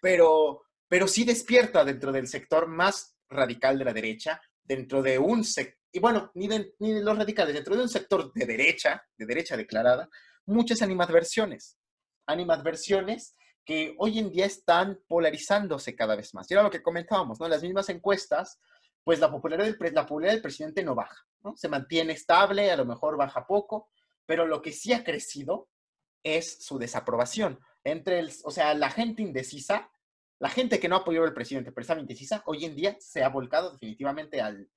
pero, 0.00 0.62
pero 0.88 1.06
sí 1.06 1.24
despierta 1.24 1.84
dentro 1.84 2.10
del 2.10 2.26
sector 2.26 2.66
más 2.66 3.16
radical 3.28 3.78
de 3.78 3.84
la 3.84 3.92
derecha 3.92 4.40
dentro 4.64 5.02
de 5.02 5.18
un 5.18 5.44
sector, 5.44 5.78
y 5.92 5.98
bueno, 5.98 6.30
ni, 6.34 6.48
ni 6.78 6.92
de 6.92 7.02
los 7.02 7.18
radicales, 7.18 7.54
dentro 7.54 7.76
de 7.76 7.82
un 7.82 7.88
sector 7.88 8.32
de 8.32 8.46
derecha, 8.46 9.04
de 9.16 9.26
derecha 9.26 9.56
declarada, 9.56 10.08
muchas 10.46 10.82
animadversiones. 10.82 11.78
Animadversiones 12.26 13.36
que 13.64 13.94
hoy 13.98 14.18
en 14.18 14.30
día 14.30 14.46
están 14.46 15.00
polarizándose 15.06 15.94
cada 15.94 16.16
vez 16.16 16.34
más. 16.34 16.50
Y 16.50 16.54
era 16.54 16.62
lo 16.62 16.70
que 16.70 16.82
comentábamos, 16.82 17.38
¿no? 17.40 17.48
Las 17.48 17.62
mismas 17.62 17.88
encuestas, 17.88 18.58
pues 19.04 19.20
la 19.20 19.30
popularidad 19.30 19.66
del, 19.66 20.42
presidente 20.42 20.82
no 20.82 20.94
baja, 20.94 21.24
¿no? 21.42 21.56
Se 21.56 21.68
mantiene 21.68 22.12
estable, 22.12 22.70
a 22.70 22.76
lo 22.76 22.84
mejor 22.84 23.16
baja 23.16 23.46
poco, 23.46 23.90
pero 24.26 24.46
lo 24.46 24.62
que 24.62 24.72
sí 24.72 24.92
ha 24.92 25.04
crecido 25.04 25.68
es 26.22 26.64
su 26.64 26.78
desaprobación. 26.78 27.60
Entre 27.84 28.18
el, 28.18 28.32
o 28.44 28.50
sea, 28.50 28.74
la 28.74 28.90
gente 28.90 29.22
indecisa, 29.22 29.90
la 30.38 30.48
gente 30.48 30.80
que 30.80 30.88
no 30.88 30.96
apoyó 30.96 31.22
al 31.24 31.34
presidente, 31.34 31.72
pero 31.72 31.82
estaba 31.82 32.00
indecisa, 32.00 32.42
hoy 32.46 32.64
en 32.64 32.74
día 32.74 32.96
se 33.00 33.22
ha 33.22 33.28
volcado 33.28 33.72
definitivamente 33.72 34.40
al, 34.40 34.68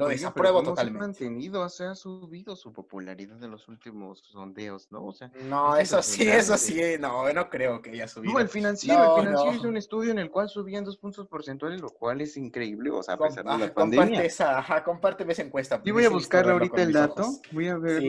lo 0.00 0.08
desapruebo 0.08 0.62
totalmente. 0.62 0.98
Se 0.98 1.24
ha 1.24 1.28
mantenido, 1.28 1.68
se 1.68 1.84
ha 1.84 1.94
subido 1.94 2.56
su 2.56 2.72
popularidad 2.72 3.36
de 3.36 3.48
los 3.48 3.68
últimos 3.68 4.20
sondeos, 4.20 4.90
¿no? 4.90 5.04
O 5.04 5.12
sea, 5.12 5.30
no, 5.44 5.76
eso 5.76 6.02
sí, 6.02 6.28
eso 6.28 6.56
sí, 6.56 6.80
no, 6.98 7.32
no 7.32 7.50
creo 7.50 7.80
que 7.80 7.90
haya 7.90 8.08
subido. 8.08 8.34
No, 8.34 8.40
el 8.40 8.48
financiero, 8.48 9.16
el 9.16 9.22
financiero 9.22 9.54
hizo 9.56 9.68
un 9.68 9.76
estudio 9.76 10.10
en 10.10 10.18
el 10.18 10.30
cual 10.30 10.48
subían 10.48 10.84
dos 10.84 10.96
puntos 10.96 11.26
porcentuales, 11.28 11.80
lo 11.80 11.90
cual 11.90 12.20
es 12.20 12.36
increíble, 12.36 12.90
o 12.90 13.02
sea, 13.02 13.14
a 13.14 13.18
pesar 13.18 13.44
de 13.44 13.66
la 13.66 13.74
pandemia. 13.74 14.06
Comparte 14.06 14.26
esa, 14.26 14.58
ajá, 14.58 14.82
compárteme 14.82 15.32
esa 15.32 15.42
encuesta. 15.42 15.82
Yo 15.84 15.94
voy 15.94 16.04
a 16.04 16.10
buscar 16.10 16.48
ahorita 16.48 16.82
el 16.82 16.92
dato, 16.92 17.40
voy 17.52 17.68
a 17.68 17.76
ver, 17.76 18.02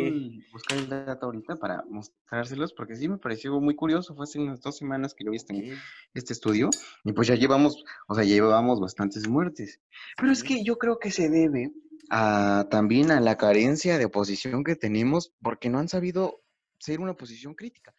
buscar 0.51 0.77
el 0.77 0.89
dato 0.89 1.27
ahorita 1.27 1.57
para 1.57 1.83
mostrárselos, 1.89 2.73
porque 2.73 2.95
sí 2.95 3.07
me 3.07 3.17
pareció 3.17 3.59
muy 3.59 3.75
curioso, 3.75 4.15
fue 4.15 4.23
hace 4.23 4.39
unas 4.39 4.61
dos 4.61 4.77
semanas 4.77 5.13
que 5.13 5.23
yo 5.23 5.31
vi 5.31 5.37
este, 5.37 5.77
este 6.13 6.33
estudio, 6.33 6.69
y 7.03 7.11
pues 7.13 7.27
ya 7.27 7.35
llevamos, 7.35 7.83
o 8.07 8.15
sea, 8.15 8.23
llevamos 8.23 8.79
bastantes 8.79 9.27
muertes. 9.27 9.79
Pero 10.17 10.31
es 10.31 10.43
que 10.43 10.63
yo 10.63 10.77
creo 10.77 10.99
que 10.99 11.11
se 11.11 11.29
debe 11.29 11.71
también 12.11 13.11
a 13.11 13.21
la 13.21 13.37
carencia 13.37 13.97
de 13.97 14.05
oposición 14.05 14.63
que 14.63 14.75
tenemos 14.75 15.33
porque 15.41 15.69
no 15.69 15.79
han 15.79 15.87
sabido 15.87 16.41
ser 16.77 16.99
una 16.99 17.11
oposición 17.11 17.53
crítica. 17.53 17.93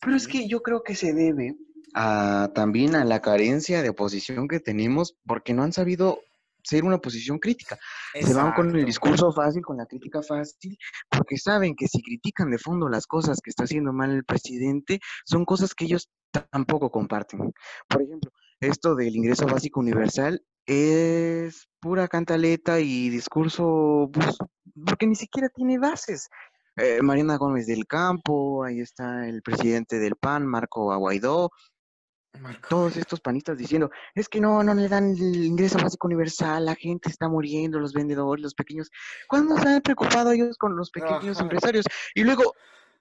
Pero 0.00 0.16
es 0.16 0.28
que 0.28 0.46
yo 0.46 0.62
creo 0.62 0.82
que 0.82 0.94
se 0.94 1.14
debe 1.14 1.56
a, 1.94 2.50
también 2.54 2.94
a 2.94 3.04
la 3.04 3.20
carencia 3.20 3.82
de 3.82 3.88
oposición 3.88 4.46
que 4.46 4.60
tenemos 4.60 5.16
porque 5.26 5.54
no 5.54 5.62
han 5.62 5.72
sabido 5.72 6.20
ser 6.62 6.84
una 6.84 6.96
oposición 6.96 7.38
crítica. 7.38 7.78
Se 8.14 8.34
van 8.34 8.52
con 8.52 8.74
el 8.74 8.84
discurso 8.84 9.32
fácil, 9.32 9.62
con 9.62 9.76
la 9.76 9.86
crítica 9.86 10.22
fácil, 10.22 10.78
porque 11.10 11.36
saben 11.36 11.74
que 11.74 11.88
si 11.88 12.02
critican 12.02 12.50
de 12.50 12.58
fondo 12.58 12.88
las 12.88 13.06
cosas 13.06 13.40
que 13.42 13.50
está 13.50 13.64
haciendo 13.64 13.92
mal 13.92 14.10
el 14.10 14.24
presidente, 14.24 15.00
son 15.24 15.44
cosas 15.44 15.74
que 15.74 15.84
ellos 15.86 16.08
tampoco 16.30 16.90
comparten. 16.90 17.52
Por 17.88 18.02
ejemplo, 18.02 18.30
esto 18.60 18.94
del 18.94 19.14
ingreso 19.16 19.46
básico 19.46 19.80
universal 19.80 20.42
es 20.66 21.68
pura 21.80 22.08
cantaleta 22.08 22.80
y 22.80 23.10
discurso, 23.10 24.10
pues, 24.12 24.36
porque 24.86 25.06
ni 25.06 25.14
siquiera 25.14 25.48
tiene 25.48 25.78
bases. 25.78 26.28
Eh, 26.76 27.00
Mariana 27.02 27.36
Gómez 27.36 27.66
del 27.66 27.86
Campo, 27.86 28.64
ahí 28.64 28.80
está 28.80 29.28
el 29.28 29.42
presidente 29.42 29.98
del 29.98 30.16
PAN, 30.16 30.46
Marco 30.46 30.92
Aguaidó, 30.92 31.50
todos 32.68 32.96
estos 32.96 33.20
panistas 33.20 33.56
diciendo, 33.56 33.90
es 34.14 34.28
que 34.28 34.40
no, 34.40 34.62
no 34.62 34.74
le 34.74 34.88
dan 34.88 35.10
el 35.10 35.44
ingreso 35.44 35.78
básico 35.78 36.06
universal, 36.06 36.64
la 36.64 36.74
gente 36.74 37.08
está 37.08 37.28
muriendo, 37.28 37.78
los 37.78 37.92
vendedores, 37.92 38.42
los 38.42 38.54
pequeños. 38.54 38.90
¿Cuándo 39.28 39.56
se 39.56 39.68
han 39.68 39.82
preocupado 39.82 40.32
ellos 40.32 40.56
con 40.58 40.76
los 40.76 40.90
pequeños 40.90 41.40
empresarios? 41.40 41.84
Y 42.14 42.24
luego 42.24 42.54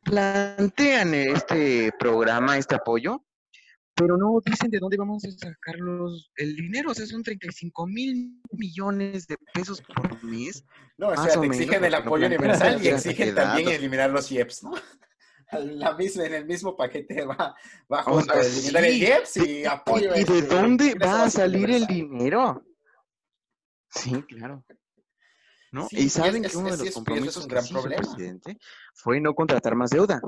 plantean 0.04 1.14
este 1.14 1.92
programa, 1.98 2.58
este 2.58 2.76
apoyo, 2.76 3.24
pero 3.96 4.18
no 4.18 4.40
dicen 4.44 4.72
de 4.72 4.80
dónde 4.80 4.98
vamos 4.98 5.24
a 5.26 5.32
sacar 5.32 5.76
el 6.38 6.56
dinero. 6.56 6.92
O 6.92 6.94
sea, 6.94 7.06
son 7.06 7.24
35 7.24 7.88
mil 7.88 8.42
millones 8.52 9.28
de 9.28 9.38
pesos 9.54 9.82
por 9.82 10.24
mes. 10.24 10.66
No, 10.98 11.10
o 11.10 11.16
sea, 11.16 11.40
te 11.40 11.46
exigen 11.46 11.84
el 11.84 11.94
apoyo 11.94 12.26
universal 12.26 12.84
y 12.84 12.88
exigen 12.90 13.36
también 13.36 13.70
eliminar 13.70 14.10
los 14.10 14.32
IEPS, 14.32 14.64
¿no? 14.64 14.74
La 15.52 15.96
misma, 15.96 16.26
en 16.26 16.34
el 16.34 16.46
mismo 16.46 16.76
paquete 16.76 17.26
va, 17.26 17.56
va 17.92 18.04
junto 18.04 18.34
eliminar 18.34 18.86
el 18.86 18.96
IEPS 18.96 19.38
y 19.38 19.66
apoyo. 19.66 20.16
¿Y 20.16 20.24
de 20.24 20.40
este, 20.40 20.42
dónde 20.42 20.96
va 20.96 21.26
a 21.26 21.30
salir 21.30 21.70
el 21.70 21.86
dinero? 21.86 22.66
Sí, 23.90 24.24
claro. 24.24 24.66
¿No? 25.72 25.88
y 25.90 26.08
saben 26.10 26.44
que 26.44 26.56
uno 26.56 26.76
de 26.76 26.86
los 26.86 26.94
compromisos 26.94 27.48
que 27.48 27.60
hizo 27.60 27.88
el 27.88 27.96
presidente 27.96 28.60
fue 28.94 29.20
no 29.20 29.34
contratar 29.34 29.76
más 29.76 29.90
deuda. 29.90 30.22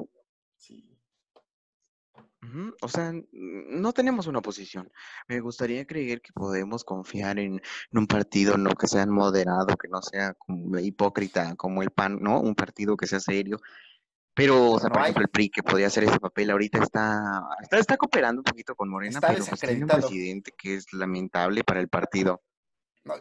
O 2.82 2.88
sea, 2.88 3.14
no 3.32 3.94
tenemos 3.94 4.28
una 4.28 4.40
oposición. 4.40 4.92
Me 5.28 5.40
gustaría 5.40 5.86
creer 5.86 6.22
que 6.22 6.32
podemos 6.34 6.84
confiar 6.84 7.40
en, 7.40 7.62
un 7.92 8.08
partido 8.08 8.58
no 8.58 8.72
que 8.76 8.88
sea 8.88 9.06
moderado, 9.06 9.76
que 9.78 9.88
no 9.88 10.02
sea 10.02 10.34
como 10.34 10.78
hipócrita 10.80 11.56
como 11.56 11.82
el 11.82 11.92
PAN, 11.92 12.20
¿no? 12.22 12.40
Un 12.40 12.56
partido 12.56 12.98
que 12.98 13.08
sea 13.08 13.20
serio. 13.20 13.60
Pero, 14.36 14.72
o 14.72 14.80
sea, 14.80 14.90
por 14.90 15.02
ejemplo, 15.02 15.24
el 15.24 15.30
PRI 15.30 15.50
que 15.50 15.64
podría 15.64 15.88
hacer 15.88 16.04
ese 16.04 16.20
papel 16.20 16.52
ahorita 16.52 16.80
está, 16.84 17.42
está, 17.72 17.96
cooperando 17.96 18.42
un 18.42 18.44
poquito 18.44 18.76
con 18.76 18.90
Morena, 18.90 19.22
pero 19.22 19.46
pues 19.46 19.62
tiene 19.62 19.84
un 19.84 19.88
presidente 19.88 20.52
que 20.58 20.76
es 20.76 20.92
lamentable 20.92 21.64
para 21.64 21.80
el 21.80 21.88
partido. 21.88 22.44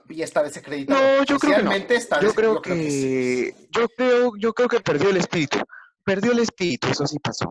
y 0.09 0.23
está 0.23 0.43
desacreditado. 0.43 1.01
No, 1.01 1.25
yo 1.25 1.39
creo 1.39 1.57
que 1.57 1.63
no. 1.63 2.21
yo 2.21 2.35
creo 2.35 2.61
que, 2.61 3.55
yo 3.71 3.89
creo, 3.97 4.33
yo 4.37 4.53
creo 4.53 4.69
que 4.69 4.81
perdió 4.81 5.11
el 5.11 5.19
espíritu. 5.19 5.59
Perdió 6.03 6.33
el 6.33 6.41
espíritu, 6.41 6.89
eso 6.89 7.07
sí 7.07 7.19
pasó. 7.21 7.49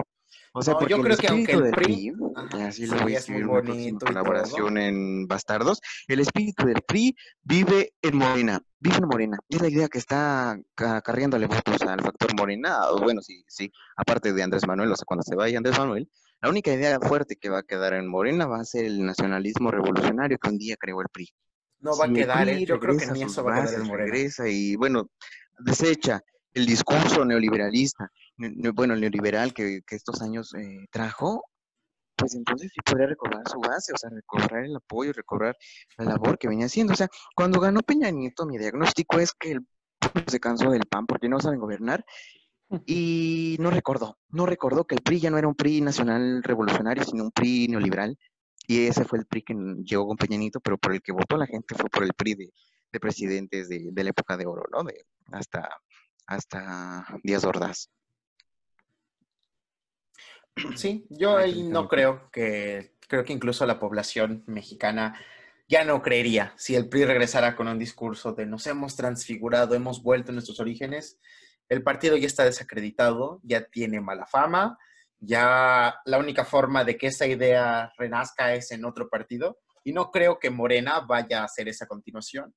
O 0.56 0.62
sea, 0.62 0.76
porque 0.76 0.92
yo 0.94 1.02
creo 1.02 1.18
que 1.18 1.28
aunque 1.28 1.52
el 1.54 1.72
PRI, 1.72 2.14
así 2.62 2.86
lo 2.86 3.00
voy 3.00 3.16
a 3.16 3.18
escribir 3.18 3.48
en 3.68 3.98
colaboración 3.98 4.78
en 4.78 5.28
Bastardos, 5.28 5.82
el 6.08 6.20
espíritu 6.20 6.68
del 6.68 6.84
PRI 6.84 7.16
vive 7.42 7.94
en 8.04 8.18
Morena, 8.18 8.62
vive 8.80 8.98
en 8.98 9.08
Morena. 9.08 9.40
Es 9.50 9.62
la 9.62 9.70
idea 9.70 9.88
que 9.88 9.98
está 9.98 10.60
cargándole 10.76 11.48
votos 11.48 11.82
al 11.82 12.02
factor 12.02 12.36
Morena. 12.38 12.82
Bueno, 13.02 13.22
sí, 13.24 13.44
sí, 13.48 13.72
aparte 13.98 14.32
de 14.32 14.44
Andrés 14.44 14.68
Manuel, 14.68 14.92
o 14.92 14.96
sea, 14.96 15.06
cuando 15.06 15.24
se 15.24 15.36
vaya 15.36 15.58
Andrés 15.58 15.80
Manuel, 15.80 16.08
la 16.40 16.50
única 16.50 16.72
idea 16.72 17.00
fuerte 17.00 17.36
que 17.36 17.50
va 17.50 17.60
a 17.60 17.64
quedar 17.64 17.94
en 17.94 18.08
Morena 18.08 18.46
va 18.46 18.60
a 18.60 18.66
ser 18.66 18.86
el 18.86 19.04
nacionalismo 19.04 19.72
revolucionario 19.72 20.38
que 20.38 20.50
un 20.50 20.60
día 20.60 20.76
creó 20.80 21.02
el 21.02 21.08
PRI. 21.12 21.30
No 21.80 21.98
va 21.98 22.06
a 22.06 22.14
quedar, 22.14 22.48
¿eh? 22.48 22.64
yo 22.64 22.80
creo 22.80 22.96
que 22.96 23.08
ni 23.08 23.24
eso 23.24 23.44
va 23.44 23.58
a 23.58 23.66
quedar 23.66 23.82
en 23.82 23.88
Morena. 23.88 24.12
Regresa 24.12 24.48
y, 24.48 24.76
bueno, 24.76 25.10
desecha 25.58 26.22
el 26.54 26.68
discurso 26.68 27.26
neoliberalista 27.26 28.12
bueno, 28.74 28.96
neoliberal 28.96 29.54
que, 29.54 29.82
estos 29.90 30.22
años 30.22 30.54
eh, 30.56 30.86
trajo, 30.92 31.44
pues 32.16 32.36
entonces 32.36 32.72
sí 32.74 32.80
podría 32.86 33.08
recobrar 33.08 33.42
su 33.50 33.60
base, 33.60 33.92
o 33.94 33.98
sea, 33.98 34.10
recobrar 34.10 34.66
el 34.66 34.76
apoyo, 34.76 35.14
recobrar 35.14 35.56
la 35.98 36.06
labor 36.06 36.38
que 36.38 36.48
venía 36.48 36.68
haciendo. 36.68 36.94
O 36.94 36.96
sea, 36.96 37.10
cuando 37.36 37.60
ganó 37.60 37.82
Peña 37.82 38.10
Nieto, 38.12 38.46
mi 38.46 38.58
diagnóstico 38.58 39.20
es 39.20 39.34
que 39.34 39.52
el 39.54 39.68
se 40.28 40.40
cansó 40.40 40.70
del 40.72 40.86
PAN 40.86 41.06
porque 41.06 41.30
no 41.30 41.40
saben 41.40 41.60
gobernar 41.60 42.06
y 42.86 43.56
no 43.60 43.70
recordó, 43.70 44.18
no 44.30 44.46
recordó 44.46 44.86
que 44.86 44.96
el 44.96 45.02
PRI 45.02 45.20
ya 45.20 45.30
no 45.30 45.38
era 45.38 45.48
un 45.48 45.56
PRI 45.56 45.82
nacional 45.82 46.42
revolucionario, 46.44 47.04
sino 47.04 47.24
un 47.24 47.32
PRI 47.32 47.68
neoliberal. 47.68 48.18
Y 48.66 48.88
ese 48.88 49.06
fue 49.06 49.20
el 49.20 49.26
PRI 49.26 49.44
que 49.44 49.54
llegó 49.84 50.08
con 50.08 50.18
Peña 50.18 50.38
Nieto, 50.38 50.60
pero 50.60 50.78
por 50.78 50.94
el 50.94 51.02
que 51.02 51.12
votó 51.12 51.38
la 51.38 51.46
gente 51.46 51.76
fue 51.76 51.90
por 51.90 52.04
el 52.04 52.14
PRI 52.14 52.36
de, 52.36 53.00
presidentes 53.00 53.70
de, 53.70 53.92
la 53.96 54.10
época 54.10 54.38
de 54.38 54.46
oro, 54.46 54.64
¿no? 54.72 54.84
De, 54.84 55.06
hasta, 55.32 55.70
hasta 56.26 57.06
Díaz 57.24 57.44
Ordaz. 57.44 57.90
Sí, 60.76 61.06
yo 61.10 61.38
ahí 61.38 61.64
no 61.64 61.88
creo 61.88 62.30
que, 62.32 62.96
creo 63.08 63.24
que 63.24 63.34
incluso 63.34 63.66
la 63.66 63.80
población 63.80 64.44
mexicana 64.48 65.20
ya 65.68 65.84
no 65.84 66.02
creería 66.02 66.54
si 66.58 66.76
el 66.76 66.90
PRI 66.90 67.06
regresara 67.06 67.56
con 67.56 67.68
un 67.68 67.80
discurso 67.80 68.34
de 68.34 68.46
nos 68.46 68.68
hemos 68.68 68.96
transfigurado, 68.96 69.76
hemos 69.76 70.04
vuelto 70.04 70.32
a 70.32 70.34
nuestros 70.34 70.60
orígenes. 70.60 71.20
El 71.70 71.82
partido 71.82 72.18
ya 72.18 72.28
está 72.28 72.44
desacreditado, 72.44 73.40
ya 73.44 73.66
tiene 73.66 74.02
mala 74.02 74.26
fama, 74.26 74.78
ya 75.20 75.96
la 76.06 76.18
única 76.20 76.46
forma 76.46 76.84
de 76.84 76.98
que 76.98 77.08
esa 77.08 77.26
idea 77.26 77.92
renazca 77.98 78.54
es 78.54 78.72
en 78.72 78.86
otro 78.86 79.10
partido. 79.10 79.60
Y 79.84 79.94
no 79.94 80.12
creo 80.12 80.40
que 80.40 80.50
Morena 80.50 81.00
vaya 81.02 81.42
a 81.42 81.46
hacer 81.46 81.68
esa 81.68 81.88
continuación. 81.88 82.54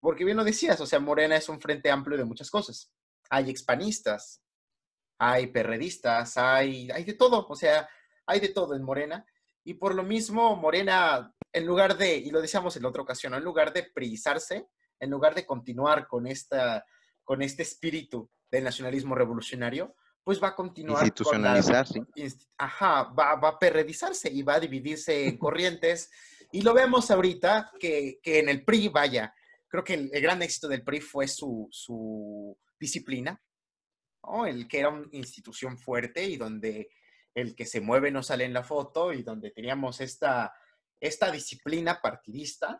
Porque 0.00 0.24
bien 0.24 0.36
lo 0.36 0.44
decías, 0.44 0.80
o 0.80 0.86
sea, 0.86 1.00
Morena 1.00 1.36
es 1.36 1.48
un 1.48 1.60
frente 1.60 1.90
amplio 1.90 2.16
de 2.16 2.24
muchas 2.24 2.50
cosas. 2.50 2.92
Hay 3.30 3.50
expanistas, 3.50 4.42
hay 5.18 5.48
perredistas, 5.48 6.36
hay, 6.36 6.90
hay 6.90 7.04
de 7.04 7.14
todo, 7.14 7.46
o 7.48 7.56
sea, 7.56 7.88
hay 8.26 8.40
de 8.40 8.48
todo 8.48 8.74
en 8.74 8.82
Morena. 8.82 9.24
Y 9.64 9.74
por 9.74 9.94
lo 9.94 10.02
mismo, 10.02 10.56
Morena, 10.56 11.32
en 11.52 11.66
lugar 11.66 11.96
de, 11.96 12.16
y 12.16 12.30
lo 12.30 12.40
decíamos 12.40 12.76
en 12.76 12.82
la 12.82 12.88
otra 12.88 13.02
ocasión, 13.02 13.34
en 13.34 13.42
lugar 13.42 13.72
de 13.72 13.82
prisarse, 13.82 14.68
en 15.00 15.10
lugar 15.10 15.34
de 15.34 15.44
continuar 15.44 16.06
con, 16.06 16.26
esta, 16.26 16.84
con 17.24 17.42
este 17.42 17.62
espíritu 17.62 18.30
del 18.50 18.64
nacionalismo 18.64 19.14
revolucionario, 19.14 19.94
pues 20.22 20.42
va 20.42 20.48
a 20.48 20.56
continuar. 20.56 21.02
Institucionalizarse. 21.02 22.00
ajá, 22.58 23.04
va, 23.04 23.36
va, 23.36 23.48
a 23.50 23.58
perredizarse 23.58 24.28
y 24.30 24.42
va 24.42 24.54
a 24.54 24.60
dividirse 24.60 25.26
en 25.26 25.38
corrientes. 25.38 26.10
y 26.52 26.62
lo 26.62 26.74
vemos 26.74 27.10
ahorita 27.10 27.72
que, 27.78 28.18
que 28.22 28.40
en 28.40 28.48
el 28.48 28.64
PRI, 28.64 28.88
vaya, 28.88 29.34
creo 29.68 29.84
que 29.84 29.94
el, 29.94 30.10
el, 30.12 30.22
gran 30.22 30.42
éxito 30.42 30.68
del 30.68 30.82
PRI 30.82 31.00
fue 31.00 31.28
su, 31.28 31.68
su 31.70 32.56
disciplina, 32.78 33.40
el 34.46 34.68
que 34.68 34.80
era 34.80 34.88
una 34.88 35.06
institución 35.12 35.78
fuerte 35.78 36.24
y 36.24 36.36
donde 36.36 36.88
el 37.34 37.54
que 37.54 37.66
se 37.66 37.80
mueve 37.80 38.10
no 38.10 38.22
sale 38.22 38.44
en 38.44 38.54
la 38.54 38.64
foto 38.64 39.12
y 39.12 39.22
donde 39.22 39.50
teníamos 39.50 40.00
esta, 40.00 40.54
esta 40.98 41.30
disciplina 41.30 42.00
partidista. 42.00 42.78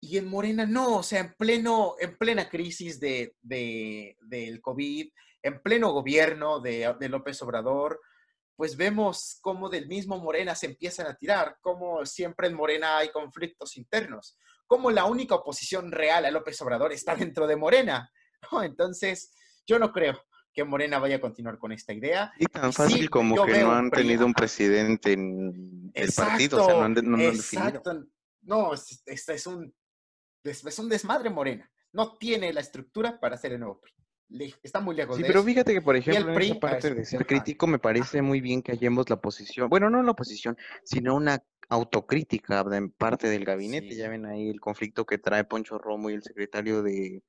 Y 0.00 0.18
en 0.18 0.28
Morena 0.28 0.66
no, 0.66 0.98
o 0.98 1.02
sea, 1.02 1.20
en, 1.20 1.34
pleno, 1.34 1.96
en 1.98 2.16
plena 2.16 2.48
crisis 2.48 3.00
de, 3.00 3.36
del 3.40 4.60
COVID, 4.60 5.10
en 5.42 5.62
pleno 5.62 5.92
gobierno 5.92 6.60
de, 6.60 6.94
de 6.98 7.08
López 7.08 7.40
Obrador, 7.42 8.00
pues 8.54 8.76
vemos 8.76 9.38
cómo 9.40 9.70
del 9.70 9.88
mismo 9.88 10.18
Morena 10.18 10.54
se 10.54 10.66
empiezan 10.66 11.06
a 11.06 11.16
tirar, 11.16 11.56
cómo 11.62 12.04
siempre 12.04 12.48
en 12.48 12.54
Morena 12.54 12.98
hay 12.98 13.10
conflictos 13.10 13.78
internos, 13.78 14.36
cómo 14.66 14.90
la 14.90 15.06
única 15.06 15.34
oposición 15.34 15.90
real 15.90 16.26
a 16.26 16.30
López 16.30 16.60
Obrador 16.60 16.92
está 16.92 17.14
dentro 17.16 17.46
de 17.46 17.56
Morena. 17.56 18.12
Entonces, 18.62 19.32
yo 19.66 19.78
no 19.78 19.90
creo 19.90 20.22
que 20.52 20.64
Morena 20.64 20.98
vaya 20.98 21.16
a 21.16 21.20
continuar 21.20 21.58
con 21.58 21.72
esta 21.72 21.92
idea. 21.92 22.32
Y 22.38 22.46
tan 22.46 22.72
fácil 22.72 23.08
como 23.08 23.44
que 23.44 23.62
no 23.62 23.72
han 23.72 23.90
tenido 23.90 24.26
un 24.26 24.34
presidente 24.34 25.12
en 25.12 25.90
el 25.94 26.12
partido, 26.12 26.62
o 26.62 26.66
sea, 26.66 26.74
no 26.74 26.82
han, 26.82 26.94
no, 26.94 27.18
exacto. 27.20 28.06
No, 28.42 28.74
es, 28.74 29.02
es, 29.06 29.46
un, 29.46 29.72
es 30.44 30.78
un 30.78 30.88
desmadre 30.88 31.30
Morena. 31.30 31.70
No 31.92 32.16
tiene 32.16 32.52
la 32.52 32.60
estructura 32.60 33.20
para 33.20 33.34
hacer 33.34 33.52
el 33.52 33.60
nuevo 33.60 33.80
PRI 33.80 33.92
está 34.62 34.80
muy 34.80 34.94
lejos. 34.94 35.16
Sí, 35.16 35.24
pero 35.26 35.42
fíjate 35.42 35.72
que, 35.72 35.82
por 35.82 35.96
ejemplo, 35.96 36.32
en 36.32 36.40
esa 36.40 36.60
parte 36.60 36.94
de 36.94 37.04
ser 37.04 37.26
crítico, 37.26 37.66
me 37.66 37.78
parece 37.78 38.22
muy 38.22 38.40
bien 38.40 38.62
que 38.62 38.72
hallemos 38.72 39.10
la 39.10 39.20
posición, 39.20 39.68
bueno, 39.68 39.90
no 39.90 40.02
la 40.02 40.14
posición, 40.14 40.56
sino 40.84 41.14
una 41.14 41.42
autocrítica 41.68 42.64
de 42.64 42.88
parte 42.88 43.28
del 43.28 43.44
gabinete. 43.44 43.94
Ya 43.94 44.08
ven 44.08 44.26
ahí 44.26 44.48
el 44.48 44.60
conflicto 44.60 45.04
que 45.04 45.18
trae 45.18 45.44
Poncho 45.44 45.78
Romo 45.78 46.10
y 46.10 46.14
el 46.14 46.22
secretario 46.22 46.82
de, 46.82 47.22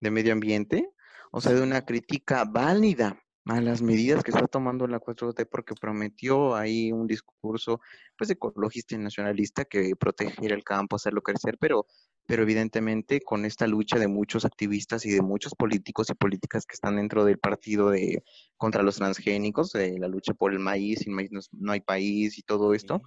de 0.00 0.10
Medio 0.10 0.32
Ambiente, 0.32 0.88
o 1.30 1.40
sea, 1.40 1.52
de 1.52 1.62
una 1.62 1.84
crítica 1.84 2.44
válida 2.44 3.20
a 3.46 3.60
las 3.60 3.80
medidas 3.80 4.24
que 4.24 4.32
está 4.32 4.46
tomando 4.48 4.86
la 4.88 4.98
4T 4.98 5.48
porque 5.48 5.74
prometió 5.80 6.56
ahí 6.56 6.90
un 6.90 7.06
discurso 7.06 7.80
pues 8.18 8.28
ecologista 8.30 8.96
y 8.96 8.98
nacionalista 8.98 9.64
que 9.64 9.94
proteger 9.94 10.52
el 10.52 10.64
campo, 10.64 10.96
hacerlo 10.96 11.22
crecer, 11.22 11.56
pero 11.60 11.86
pero 12.26 12.42
evidentemente 12.42 13.20
con 13.20 13.44
esta 13.44 13.66
lucha 13.66 13.98
de 13.98 14.08
muchos 14.08 14.44
activistas 14.44 15.06
y 15.06 15.10
de 15.10 15.22
muchos 15.22 15.54
políticos 15.54 16.10
y 16.10 16.14
políticas 16.14 16.66
que 16.66 16.74
están 16.74 16.96
dentro 16.96 17.24
del 17.24 17.38
partido 17.38 17.90
de 17.90 18.22
contra 18.56 18.82
los 18.82 18.96
transgénicos, 18.96 19.72
de 19.72 19.98
la 19.98 20.08
lucha 20.08 20.34
por 20.34 20.52
el 20.52 20.58
maíz, 20.58 21.00
sin 21.00 21.14
maíz 21.14 21.30
no, 21.52 21.72
hay 21.72 21.80
país 21.80 22.38
y 22.38 22.42
todo 22.42 22.74
esto. 22.74 23.00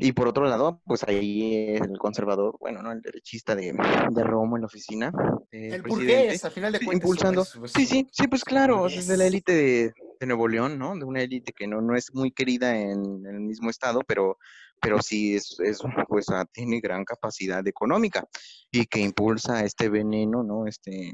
Y 0.00 0.12
por 0.12 0.28
otro 0.28 0.46
lado, 0.46 0.80
pues 0.86 1.02
ahí 1.02 1.74
el 1.74 1.98
conservador, 1.98 2.56
bueno, 2.60 2.82
no 2.82 2.92
el 2.92 3.02
derechista 3.02 3.56
de, 3.56 3.76
de 4.10 4.24
Romo 4.24 4.56
en 4.56 4.62
la 4.62 4.66
oficina. 4.66 5.12
el 5.50 5.82
burgués, 5.82 6.44
al 6.44 6.52
final 6.52 6.72
de 6.72 6.78
cuentas. 6.78 6.94
Impulsando. 6.94 7.44
sí, 7.44 7.84
sí, 7.84 8.08
sí, 8.12 8.28
pues 8.28 8.44
claro, 8.44 8.86
es 8.86 9.08
de 9.08 9.16
la 9.16 9.26
élite 9.26 9.52
de, 9.52 9.92
de, 10.20 10.26
Nuevo 10.26 10.46
León, 10.46 10.78
¿no? 10.78 10.96
De 10.96 11.04
una 11.04 11.22
élite 11.22 11.52
que 11.52 11.66
no, 11.66 11.80
no 11.80 11.96
es 11.96 12.14
muy 12.14 12.30
querida 12.30 12.78
en, 12.78 13.26
en 13.26 13.26
el 13.26 13.40
mismo 13.40 13.70
estado, 13.70 14.02
pero 14.06 14.38
pero 14.80 15.02
sí 15.02 15.34
es, 15.34 15.58
es, 15.60 15.80
pues 16.08 16.26
ah, 16.30 16.46
tiene 16.52 16.80
gran 16.80 17.04
capacidad 17.04 17.66
económica 17.66 18.26
y 18.70 18.86
que 18.86 19.00
impulsa 19.00 19.64
este 19.64 19.88
veneno, 19.88 20.42
¿no? 20.42 20.66
Este 20.66 21.12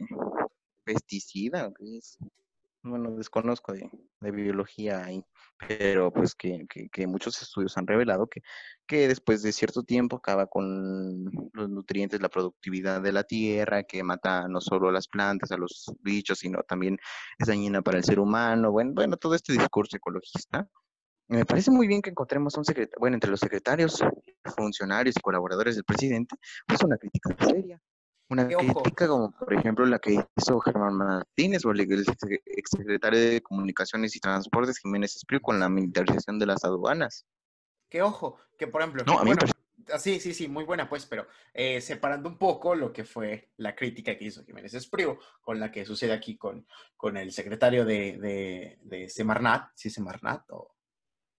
pesticida, 0.84 1.72
bueno, 2.84 3.10
desconozco 3.12 3.72
de, 3.72 3.90
biología 4.30 5.04
ahí, 5.04 5.24
pero 5.68 6.12
pues 6.12 6.34
que, 6.34 6.66
que, 6.68 7.06
muchos 7.06 7.40
estudios 7.42 7.76
han 7.78 7.86
revelado 7.86 8.26
que, 8.26 8.42
que 8.86 9.08
después 9.08 9.42
de 9.42 9.52
cierto 9.52 9.82
tiempo 9.82 10.16
acaba 10.16 10.46
con 10.46 11.24
los 11.52 11.68
nutrientes, 11.70 12.20
la 12.20 12.28
productividad 12.28 13.02
de 13.02 13.12
la 13.12 13.24
tierra, 13.24 13.84
que 13.84 14.02
mata 14.02 14.46
no 14.48 14.60
solo 14.60 14.88
a 14.88 14.92
las 14.92 15.08
plantas, 15.08 15.50
a 15.50 15.56
los 15.56 15.92
bichos, 16.00 16.38
sino 16.38 16.62
también 16.62 16.98
es 17.38 17.48
dañina 17.48 17.82
para 17.82 17.98
el 17.98 18.04
ser 18.04 18.20
humano, 18.20 18.70
bueno, 18.70 18.92
bueno, 18.94 19.16
todo 19.16 19.34
este 19.34 19.52
discurso 19.54 19.96
ecologista 19.96 20.68
me 21.28 21.44
parece 21.46 21.70
muy 21.70 21.86
bien 21.86 22.02
que 22.02 22.10
encontremos 22.10 22.56
un 22.56 22.64
secretario, 22.64 23.00
bueno, 23.00 23.16
entre 23.16 23.30
los 23.30 23.40
secretarios, 23.40 23.98
funcionarios 24.56 25.16
y 25.16 25.20
colaboradores 25.20 25.74
del 25.74 25.84
presidente, 25.84 26.36
pues 26.66 26.82
una 26.82 26.98
crítica 26.98 27.34
seria. 27.46 27.80
Una 28.34 28.48
crítica 28.48 29.06
como, 29.06 29.30
por 29.30 29.54
ejemplo, 29.54 29.86
la 29.86 29.98
que 29.98 30.24
hizo 30.36 30.60
Germán 30.60 30.94
Martínez 30.94 31.64
o 31.64 31.70
el 31.70 31.80
exsecretario 32.46 33.20
de 33.20 33.40
Comunicaciones 33.40 34.16
y 34.16 34.20
Transportes, 34.20 34.78
Jiménez 34.78 35.14
Espriu, 35.14 35.40
con 35.40 35.60
la 35.60 35.68
militarización 35.68 36.38
de 36.38 36.46
las 36.46 36.64
aduanas. 36.64 37.26
Que 37.88 38.02
ojo, 38.02 38.38
que 38.58 38.66
por 38.66 38.82
ejemplo, 38.82 39.04
no, 39.06 39.24
bueno, 39.24 39.42
ah, 39.92 39.98
sí, 40.00 40.18
sí, 40.18 40.34
sí, 40.34 40.48
muy 40.48 40.64
buena 40.64 40.88
pues, 40.88 41.06
pero 41.06 41.28
eh, 41.52 41.80
separando 41.80 42.28
un 42.28 42.38
poco 42.38 42.74
lo 42.74 42.92
que 42.92 43.04
fue 43.04 43.50
la 43.58 43.76
crítica 43.76 44.18
que 44.18 44.24
hizo 44.24 44.44
Jiménez 44.44 44.74
Espriu 44.74 45.16
con 45.40 45.60
la 45.60 45.70
que 45.70 45.84
sucede 45.84 46.12
aquí 46.12 46.36
con, 46.36 46.66
con 46.96 47.16
el 47.16 47.30
secretario 47.30 47.84
de, 47.84 48.18
de, 48.18 48.78
de 48.82 49.08
Semarnat, 49.08 49.70
¿sí 49.74 49.90
Semarnat 49.90 50.42
o 50.50 50.73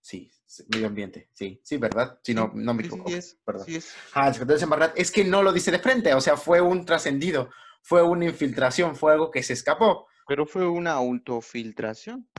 Sí, 0.05 0.31
medio 0.67 0.85
ambiente, 0.85 1.31
sí, 1.33 1.59
sí, 1.63 1.77
¿verdad? 1.77 2.19
Si 2.21 2.35
no, 2.35 2.51
no 2.53 2.75
me 2.75 2.83
equivoco. 2.83 3.09
Sí, 3.09 3.15
es, 3.15 3.39
perdón. 3.43 3.65
Sí 3.65 3.77
es. 3.77 3.91
Ah, 4.13 4.31
es 4.95 5.11
que 5.11 5.23
no 5.23 5.41
lo 5.41 5.51
dice 5.51 5.71
de 5.71 5.79
frente, 5.79 6.13
o 6.13 6.21
sea, 6.21 6.37
fue 6.37 6.61
un 6.61 6.85
trascendido, 6.85 7.49
fue 7.81 8.03
una 8.03 8.25
infiltración, 8.25 8.95
fue 8.95 9.13
algo 9.13 9.31
que 9.31 9.41
se 9.41 9.53
escapó. 9.53 10.05
Pero 10.27 10.45
fue 10.45 10.67
una 10.67 10.91
autofiltración. 10.91 12.29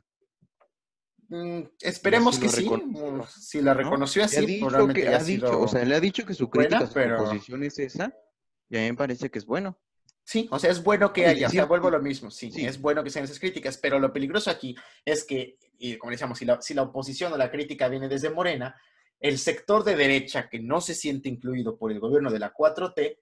Mm, 1.26 1.62
esperemos 1.80 2.38
que 2.38 2.48
sí, 2.50 2.70
mm, 2.70 3.22
si 3.36 3.60
la 3.60 3.74
reconoció 3.74 4.22
así, 4.22 4.36
ha 4.36 4.40
dicho 4.42 4.88
que 4.94 5.08
ha 5.08 5.18
dicho, 5.18 5.60
o 5.60 5.66
sea, 5.66 5.84
le 5.84 5.96
ha 5.96 6.00
dicho 6.00 6.24
que 6.24 6.34
su 6.34 6.48
crítica, 6.48 6.86
su 6.86 6.94
posición 6.94 7.64
es 7.64 7.80
esa, 7.80 8.14
y 8.68 8.76
a 8.76 8.80
mí 8.82 8.90
me 8.92 8.94
parece 8.94 9.28
que 9.28 9.40
es 9.40 9.44
bueno. 9.44 9.76
Sí, 10.22 10.48
o 10.52 10.58
sea, 10.60 10.70
es 10.70 10.82
bueno 10.84 11.12
que 11.12 11.26
haya, 11.26 11.48
o 11.48 11.50
sea, 11.50 11.64
vuelvo 11.64 11.88
a 11.88 11.92
lo 11.92 12.00
mismo, 12.00 12.30
sí, 12.30 12.52
es 12.58 12.80
bueno 12.80 13.02
que 13.02 13.10
sean 13.10 13.24
esas 13.24 13.40
críticas, 13.40 13.76
pero 13.76 13.98
lo 13.98 14.12
peligroso 14.12 14.52
aquí 14.52 14.76
es 15.04 15.24
que, 15.24 15.58
y 15.78 15.96
como 15.98 16.10
decíamos, 16.10 16.38
si 16.38 16.44
la, 16.44 16.60
si 16.60 16.74
la 16.74 16.82
oposición 16.82 17.32
o 17.32 17.36
la 17.36 17.50
crítica 17.50 17.88
viene 17.88 18.08
desde 18.08 18.30
Morena, 18.30 18.74
el 19.20 19.38
sector 19.38 19.84
de 19.84 19.96
derecha 19.96 20.48
que 20.48 20.60
no 20.60 20.80
se 20.80 20.94
siente 20.94 21.28
incluido 21.28 21.78
por 21.78 21.90
el 21.90 22.00
gobierno 22.00 22.30
de 22.30 22.38
la 22.38 22.52
4T, 22.52 23.18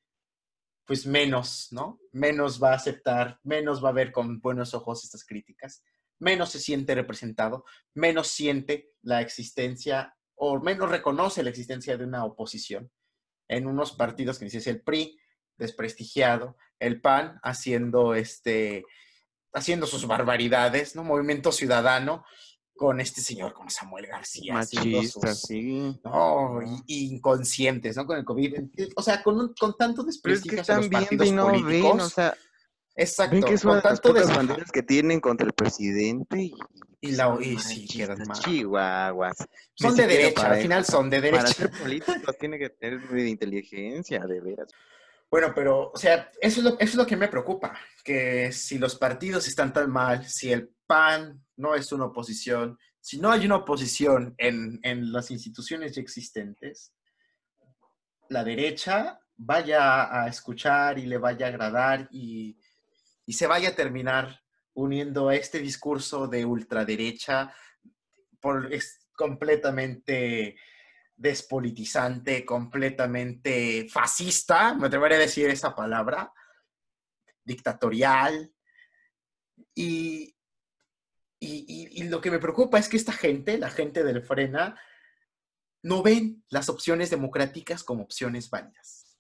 pues 0.85 1.07
menos, 1.07 1.69
¿no? 1.71 2.01
Menos 2.13 2.63
va 2.63 2.73
a 2.73 2.77
aceptar, 2.77 3.41
menos 3.43 3.83
va 3.83 3.91
a 3.91 3.93
ver 3.93 4.13
con 4.13 4.41
buenos 4.41 4.75
ojos 4.75 5.05
estas 5.05 5.25
críticas, 5.25 5.83
menos 6.19 6.51
se 6.51 6.61
siente 6.61 6.95
representado, 6.95 7.65
menos 7.95 8.29
siente 8.29 8.93
la 9.03 9.21
existencia 9.21 10.17
o 10.35 10.59
menos 10.61 10.91
reconoce 10.91 11.43
la 11.43 11.51
existencia 11.51 11.97
de 11.97 12.05
una 12.05 12.25
oposición 12.25 12.91
en 13.49 13.67
unos 13.67 13.93
partidos 13.93 14.39
que 14.39 14.47
dice 14.47 14.71
el 14.71 14.83
PRI, 14.83 15.19
desprestigiado, 15.57 16.57
el 16.79 17.01
PAN 17.01 17.39
haciendo 17.43 18.15
este 18.15 18.85
haciendo 19.55 19.87
sus 19.87 20.07
barbaridades, 20.07 20.95
¿no? 20.97 21.05
Movimiento 21.05 21.53
Ciudadano 21.53 22.25
con 22.77 23.01
este 23.01 23.21
señor, 23.21 23.53
con 23.53 23.71
Samuel 23.71 24.07
García. 24.07 24.55
Machista, 24.55 25.35
sí. 25.35 26.01
No, 26.05 26.61
inconscientes, 26.87 27.97
¿no? 27.97 28.05
Con 28.07 28.19
el 28.19 28.25
COVID. 28.25 28.55
O 28.97 29.03
sea, 29.03 29.23
con, 29.23 29.55
con 29.55 29.77
tanto 29.77 30.03
desprestigio 30.03 30.61
es 30.61 30.67
que 30.67 30.75
los 30.75 30.89
partidos 30.89 31.33
no 31.33 31.51
políticos. 31.51 32.03
o 32.03 32.09
sea, 32.09 32.35
Exacto. 32.97 33.35
Ven 33.35 33.45
que 33.45 33.59
son 33.59 33.73
con 33.73 33.83
tanto 33.83 34.13
las 34.13 34.37
banderas 34.37 34.71
que 34.71 34.83
tienen 34.83 35.21
contra 35.21 35.47
el 35.47 35.53
presidente 35.53 36.43
y, 36.43 36.55
y, 37.01 37.13
la, 37.13 37.37
y 37.41 37.59
sí, 37.59 37.87
quedan 37.87 38.19
mal. 38.27 38.39
Chihuahuas. 38.39 39.37
Son 39.75 39.97
de 39.97 40.07
derecha, 40.07 40.47
al 40.47 40.63
final 40.63 40.85
son 40.85 41.11
de 41.11 41.21
derecha. 41.21 41.43
Para 41.43 41.55
ser 41.55 41.71
políticos 41.71 42.37
tiene 42.39 42.59
que 42.59 42.71
tener 42.71 43.09
de 43.09 43.29
inteligencia, 43.29 44.21
de 44.21 44.41
veras. 44.41 44.69
Bueno, 45.35 45.53
pero, 45.53 45.91
o 45.93 45.99
sea, 45.99 46.31
eso 46.41 46.77
es, 46.79 46.95
lo, 46.95 47.05
que 47.05 47.17
me 47.17 47.27
preocupa, 47.27 47.77
que 48.05 48.53
si 48.53 48.79
los 48.79 48.95
partidos 48.95 49.49
están 49.49 49.73
tan 49.73 49.91
mal, 49.91 50.25
si 50.29 50.53
el 50.53 50.73
PAN 50.87 51.45
no 51.57 51.75
es 51.75 51.91
una 51.91 52.05
oposición, 52.05 52.79
si 53.01 53.19
no 53.19 53.33
hay 53.33 53.45
una 53.45 53.57
oposición 53.57 54.37
en, 54.39 54.81
las 55.13 55.33
instituciones 55.33 55.93
ya 55.93 56.03
existentes, 56.03 56.95
la 58.29 58.45
derecha 58.45 59.19
vaya 59.37 60.23
a 60.23 60.29
escuchar 60.29 61.01
y 61.01 61.07
le 61.07 61.19
vaya 61.19 61.47
a 61.47 61.49
agradar 61.49 62.07
y, 62.13 62.57
y 63.27 63.33
se 63.33 63.49
vaya 63.49 63.71
a 63.71 63.75
terminar 63.75 64.41
uniendo 64.75 65.31
a 65.31 65.35
este 65.35 65.59
discurso 65.59 66.29
de 66.29 66.45
ultraderecha 66.45 67.53
por, 68.39 68.73
es 68.73 69.01
completamente 69.17 70.55
despolitizante, 71.17 72.45
completamente 72.45 73.87
fascista, 73.89 74.75
me 74.75 74.89
atrevería 74.89 75.19
a 75.19 75.21
decir 75.21 75.49
esa 75.49 75.75
palabra, 75.75 76.33
dictatorial. 77.45 78.53
Y, 79.75 80.37
y, 81.41 82.05
lo 82.05 82.21
que 82.21 82.31
me 82.31 82.39
preocupa 82.39 82.79
es 82.79 82.89
que 82.89 82.97
esta 82.97 83.13
gente, 83.13 83.59
la 83.59 83.71
gente 83.71 84.03
del 84.03 84.23
Frena, 84.23 84.81
no 85.83 86.03
ven 86.03 86.43
las 86.49 86.69
opciones 86.69 87.11
democráticas 87.11 87.85
como 87.85 88.03
opciones 88.03 88.49
válidas. 88.49 89.19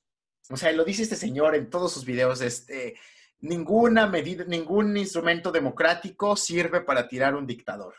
O 0.51 0.57
sea, 0.57 0.73
lo 0.73 0.85
dice 0.85 1.03
este 1.03 1.17
señor 1.17 1.55
en 1.55 1.71
todos 1.71 1.93
sus 1.93 2.05
videos, 2.05 2.41
este, 2.41 2.99
ninguna 3.41 4.07
medida, 4.07 4.45
ningún 4.45 4.97
instrumento 4.97 5.53
democrático 5.53 6.37
sirve 6.37 6.81
para 6.81 7.07
tirar 7.09 7.35
un 7.35 7.47
dictador. 7.47 7.95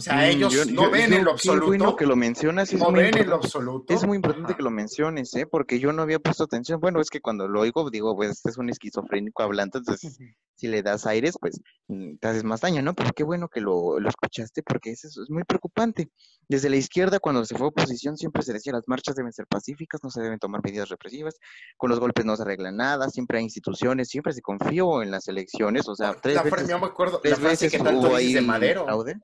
O 0.00 0.02
sea, 0.02 0.14
Mm, 0.16 0.20
ellos 0.30 0.52
yo- 0.52 0.64
no 0.64 0.84
yo- 0.84 0.90
ven 0.90 1.10
yo- 1.10 1.16
en 1.16 1.24
lo 1.24 1.30
bueno 1.30 1.30
absoluto. 1.32 1.96
que 1.96 2.06
lo 2.06 2.16
mencionas. 2.16 2.72
Es 2.72 2.80
No 2.80 2.90
ven 2.90 3.16
en 3.16 3.28
lo 3.28 3.36
absoluto. 3.36 3.92
Es 3.92 4.06
muy 4.06 4.16
importante 4.16 4.48
Ajá. 4.52 4.56
que 4.56 4.62
lo 4.62 4.70
menciones, 4.70 5.34
¿eh? 5.36 5.46
Porque 5.46 5.78
yo 5.78 5.92
no 5.92 6.02
había 6.02 6.18
puesto 6.18 6.44
atención. 6.44 6.80
Bueno, 6.80 7.00
es 7.00 7.10
que 7.10 7.20
cuando 7.20 7.48
lo 7.48 7.60
oigo, 7.60 7.90
digo, 7.90 8.16
pues 8.16 8.30
este 8.30 8.48
es 8.50 8.56
un 8.58 8.70
esquizofrénico 8.70 9.42
hablando, 9.42 9.78
entonces 9.78 10.18
si 10.56 10.68
le 10.68 10.82
das 10.82 11.06
aires, 11.06 11.36
pues 11.40 11.60
mm, 11.88 12.16
te 12.18 12.28
haces 12.28 12.44
más 12.44 12.60
daño, 12.60 12.82
¿no? 12.82 12.94
Pero 12.94 13.10
qué 13.14 13.24
bueno 13.24 13.48
que 13.48 13.60
lo, 13.60 13.98
lo 14.00 14.08
escuchaste 14.08 14.62
porque 14.62 14.90
es, 14.90 15.04
eso 15.04 15.22
es 15.22 15.30
muy 15.30 15.44
preocupante. 15.44 16.10
Desde 16.48 16.68
la 16.70 16.76
izquierda, 16.76 17.18
cuando 17.18 17.44
se 17.44 17.56
fue 17.56 17.66
a 17.66 17.68
oposición, 17.70 18.16
siempre 18.16 18.42
se 18.42 18.52
decía 18.52 18.72
las 18.72 18.86
marchas 18.86 19.14
deben 19.16 19.32
ser 19.32 19.46
pacíficas, 19.46 20.00
no 20.02 20.10
se 20.10 20.20
deben 20.20 20.38
tomar 20.38 20.60
medidas 20.64 20.88
represivas, 20.88 21.36
con 21.76 21.90
los 21.90 22.00
golpes 22.00 22.24
no 22.24 22.36
se 22.36 22.42
arregla 22.42 22.72
nada, 22.72 23.08
siempre 23.10 23.38
hay 23.38 23.44
instituciones, 23.44 24.08
siempre 24.08 24.32
se 24.32 24.42
confió 24.42 25.02
en 25.02 25.10
las 25.10 25.28
elecciones, 25.28 25.88
o 25.88 25.94
sea, 25.94 26.14
tres 26.14 26.34
la 26.36 26.42
veces, 26.42 26.66
me 26.68 26.74
acuerdo, 26.86 27.16
la 27.16 27.20
tres 27.22 27.38
frase 27.38 27.66
veces 27.66 27.72
que 27.72 27.78
tanto 27.84 28.08
hubo 28.08 28.16
dices 28.18 28.32
de 28.34 28.38
ahí 28.40 28.46
Madero. 28.46 28.84
fraude. 28.84 29.14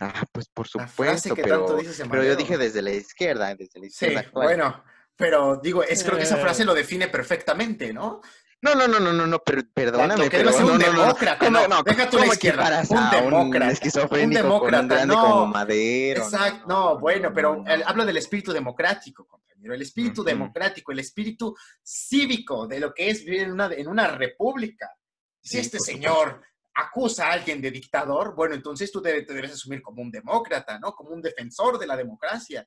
Ah, 0.00 0.24
pues 0.30 0.48
por 0.48 0.66
La 0.74 0.86
frase 0.86 1.28
supuesto, 1.30 1.34
que 1.34 1.42
pero, 1.42 1.56
tanto 1.58 1.76
dices 1.76 1.98
de 1.98 2.04
pero 2.08 2.22
yo 2.22 2.36
dije 2.36 2.56
desde 2.56 2.82
la 2.82 2.90
izquierda, 2.92 3.54
desde 3.54 3.80
la 3.80 3.86
Sí, 3.86 3.86
izquierda 3.88 4.20
actual. 4.20 4.46
bueno, 4.46 4.84
pero 5.16 5.56
digo, 5.62 5.82
es 5.82 6.04
creo 6.04 6.16
que 6.16 6.22
esa 6.22 6.36
frase 6.36 6.62
Eh. 6.62 6.66
lo 6.66 6.74
define 6.74 7.08
perfectamente, 7.08 7.92
¿no? 7.92 8.20
No, 8.60 8.74
no, 8.74 8.88
no, 8.88 8.98
no, 8.98 9.12
no, 9.12 9.24
no, 9.26 9.38
per- 9.40 9.68
perdóname, 9.72 10.28
pero 10.30 10.50
ser 10.52 10.64
un 10.64 10.72
no, 10.72 10.78
no, 10.78 10.92
no, 10.92 11.00
demócrata, 11.02 11.44
¿cómo- 11.44 11.68
no, 11.68 11.82
deja 11.84 12.10
tú 12.10 12.16
la 12.16 12.22
cómo 12.24 12.32
izquierda, 12.32 12.82
un 12.90 12.96
a 12.98 13.10
demócrata, 13.10 13.66
un 13.66 13.70
esquizofrénico 13.72 14.40
con 14.40 14.48
demócrata, 14.48 14.82
un 14.82 14.88
grande 14.88 15.14
no. 15.14 15.22
como 15.22 15.46
Madero? 15.46 16.22
Exacto, 16.24 16.64
no, 16.68 16.98
bueno, 16.98 17.32
pero 17.32 17.64
el- 17.66 17.82
hablo 17.84 18.04
del 18.04 18.16
espíritu 18.16 18.52
democrático, 18.52 19.26
compañero, 19.26 19.74
el 19.74 19.82
espíritu 19.82 20.24
democrático, 20.24 20.90
el 20.92 20.98
espíritu 20.98 21.56
cívico 21.82 22.66
de 22.66 22.80
lo 22.80 22.92
que 22.94 23.10
es 23.10 23.24
vivir 23.24 23.42
en 23.42 23.52
una, 23.52 23.66
en 23.72 23.86
una 23.88 24.08
república. 24.08 24.90
Si 25.40 25.50
Sí, 25.50 25.58
este 25.58 25.78
señor 25.78 26.42
acusa 26.80 27.28
a 27.28 27.32
alguien 27.32 27.60
de 27.60 27.70
dictador, 27.70 28.34
bueno, 28.34 28.54
entonces 28.54 28.90
tú 28.92 29.02
te, 29.02 29.22
te 29.22 29.34
debes 29.34 29.52
asumir 29.52 29.82
como 29.82 30.00
un 30.02 30.10
demócrata, 30.10 30.78
¿no? 30.78 30.92
Como 30.92 31.10
un 31.10 31.20
defensor 31.22 31.78
de 31.78 31.86
la 31.86 31.96
democracia. 31.96 32.66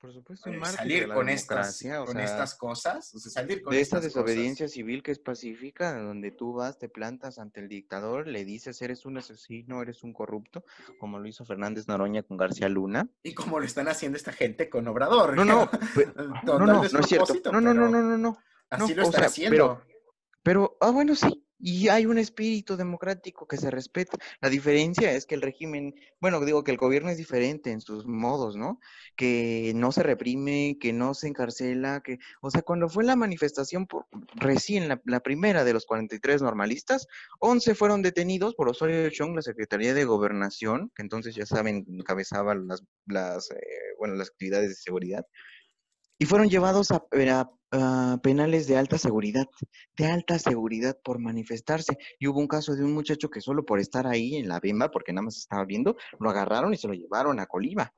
Por 0.00 0.12
supuesto, 0.12 0.50
Eh, 0.50 0.58
un 0.58 0.64
salir 0.66 1.00
de 1.02 1.06
la 1.06 1.14
con 1.14 1.28
estas, 1.30 1.82
o 1.82 2.04
con 2.04 2.14
sea, 2.16 2.24
estas 2.24 2.54
cosas, 2.56 3.14
o 3.14 3.18
sea, 3.18 3.32
salir 3.32 3.62
con 3.62 3.72
de 3.72 3.80
esta 3.80 3.96
estas 3.96 4.12
cosas. 4.12 4.26
desobediencia 4.26 4.68
civil 4.68 5.02
que 5.02 5.12
es 5.12 5.18
pacífica, 5.18 5.98
donde 5.98 6.30
tú 6.30 6.52
vas, 6.52 6.78
te 6.78 6.90
plantas 6.90 7.38
ante 7.38 7.60
el 7.60 7.68
dictador, 7.68 8.26
le 8.26 8.44
dices 8.44 8.82
eres 8.82 9.06
un 9.06 9.16
asesino, 9.16 9.80
eres 9.80 10.02
un 10.02 10.12
corrupto, 10.12 10.62
como 11.00 11.18
lo 11.18 11.26
hizo 11.26 11.46
Fernández 11.46 11.88
Noroña 11.88 12.22
con 12.22 12.36
García 12.36 12.68
Luna. 12.68 13.08
Y 13.22 13.32
como 13.32 13.58
lo 13.58 13.64
están 13.64 13.88
haciendo 13.88 14.18
esta 14.18 14.32
gente 14.32 14.68
con 14.68 14.86
Obrador. 14.88 15.34
No, 15.36 15.44
no, 15.46 15.70
pe- 15.94 16.06
Total 16.06 16.42
no, 16.44 16.58
no, 16.58 16.66
no 16.66 16.82
es 16.84 17.06
cierto. 17.06 17.34
No, 17.50 17.60
no, 17.62 17.72
no, 17.72 17.86
pero 17.86 17.88
no, 17.90 18.02
no, 18.02 18.18
no. 18.18 18.38
Así 18.68 18.94
no, 18.94 18.96
lo 19.00 19.02
o 19.04 19.06
están 19.06 19.20
sea, 19.20 19.28
haciendo. 19.28 19.50
pero- 19.56 19.82
Pero, 20.42 20.76
ah, 20.82 20.90
bueno, 20.90 21.14
sí. 21.14 21.43
Y 21.66 21.88
hay 21.88 22.04
un 22.04 22.18
espíritu 22.18 22.76
democrático 22.76 23.48
que 23.48 23.56
se 23.56 23.70
respeta. 23.70 24.18
La 24.42 24.50
diferencia 24.50 25.12
es 25.12 25.24
que 25.24 25.34
el 25.34 25.40
régimen, 25.40 25.94
bueno, 26.20 26.44
digo 26.44 26.62
que 26.62 26.72
el 26.72 26.76
gobierno 26.76 27.08
es 27.08 27.16
diferente 27.16 27.70
en 27.70 27.80
sus 27.80 28.06
modos, 28.06 28.54
¿no? 28.54 28.80
Que 29.16 29.72
no 29.74 29.90
se 29.90 30.02
reprime, 30.02 30.76
que 30.78 30.92
no 30.92 31.14
se 31.14 31.26
encarcela, 31.26 32.02
que, 32.02 32.18
o 32.42 32.50
sea, 32.50 32.60
cuando 32.60 32.90
fue 32.90 33.02
la 33.04 33.16
manifestación 33.16 33.86
por, 33.86 34.04
recién, 34.34 34.88
la, 34.88 35.20
primera 35.20 35.64
de 35.64 35.72
los 35.72 35.86
43 35.86 36.42
normalistas, 36.42 37.06
11 37.38 37.74
fueron 37.74 38.02
detenidos 38.02 38.54
por 38.54 38.68
Osorio 38.68 39.08
Chong, 39.08 39.34
la 39.34 39.40
Secretaría 39.40 39.94
de 39.94 40.04
Gobernación, 40.04 40.92
que 40.94 41.00
entonces 41.00 41.34
ya 41.34 41.46
saben, 41.46 41.86
encabezaba 41.88 42.54
las, 42.54 42.82
las, 43.06 43.50
eh, 43.52 43.56
bueno, 43.98 44.16
las 44.16 44.28
actividades 44.28 44.68
de 44.68 44.74
seguridad, 44.74 45.24
y 46.18 46.26
fueron 46.26 46.50
llevados 46.50 46.90
a, 46.90 46.96
a- 46.96 47.50
a 47.74 48.18
penales 48.22 48.66
de 48.66 48.76
alta 48.76 48.98
seguridad 48.98 49.46
de 49.96 50.06
alta 50.06 50.38
seguridad 50.38 50.98
por 51.02 51.18
manifestarse. 51.18 51.98
Y 52.18 52.28
hubo 52.28 52.40
un 52.40 52.48
caso 52.48 52.74
de 52.74 52.84
un 52.84 52.92
muchacho 52.92 53.30
que 53.30 53.40
solo 53.40 53.64
por 53.64 53.80
estar 53.80 54.06
ahí 54.06 54.36
en 54.36 54.48
la 54.48 54.60
bimba, 54.60 54.90
porque 54.90 55.12
nada 55.12 55.24
más 55.24 55.36
estaba 55.36 55.64
viendo, 55.64 55.96
lo 56.18 56.30
agarraron 56.30 56.72
y 56.72 56.76
se 56.76 56.88
lo 56.88 56.94
llevaron 56.94 57.40
a 57.40 57.46
Colima. 57.46 57.92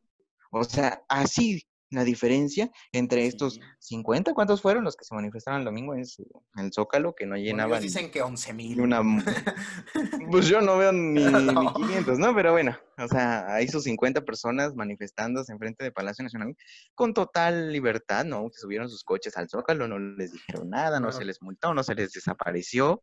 O 0.50 0.64
sea, 0.64 1.02
así 1.08 1.62
la 1.90 2.02
diferencia 2.04 2.70
entre 2.92 3.26
estos 3.26 3.54
Sí. 3.54 3.60
50, 3.78 4.34
¿cuántos 4.34 4.60
fueron 4.60 4.82
los 4.84 4.96
que 4.96 5.04
se 5.04 5.14
manifestaron 5.14 5.60
el 5.60 5.64
domingo 5.64 5.94
en, 5.94 6.04
su- 6.04 6.26
en 6.56 6.64
el 6.66 6.72
Zócalo, 6.72 7.14
que 7.14 7.26
no 7.26 7.30
Bueno, 7.32 7.44
llenaban 7.44 7.70
ellos 7.82 7.82
dicen 7.94 8.10
que 8.10 8.22
11 8.22 8.52
ni 8.54 8.68
mil. 8.70 8.80
una... 8.80 9.00
Pues 10.30 10.48
yo 10.48 10.60
no 10.60 10.76
veo 10.78 10.92
ni, 10.92 11.22
No. 11.54 11.62
ni 11.62 11.72
500, 11.72 12.18
¿no? 12.18 12.34
Pero 12.34 12.52
bueno, 12.52 12.76
o 12.98 13.08
sea, 13.08 13.46
hay 13.54 13.68
sus 13.68 13.84
50 13.84 14.22
personas 14.24 14.74
manifestándose 14.74 15.52
enfrente 15.52 15.84
de 15.84 15.92
Palacio 15.92 16.22
Nacional 16.24 16.56
con 16.94 17.14
total 17.14 17.72
libertad, 17.72 18.24
¿no? 18.24 18.48
Que 18.50 18.58
subieron 18.58 18.88
sus 18.88 19.04
coches 19.04 19.36
al 19.36 19.48
Zócalo, 19.48 19.86
no 19.88 19.98
les 19.98 20.32
dijeron 20.32 20.70
nada, 20.70 20.98
no 21.00 21.12
se 21.12 21.24
les 21.24 21.40
multó, 21.42 21.72
no 21.74 21.82
se 21.82 21.94
les 21.94 22.12
desapareció. 22.12 23.02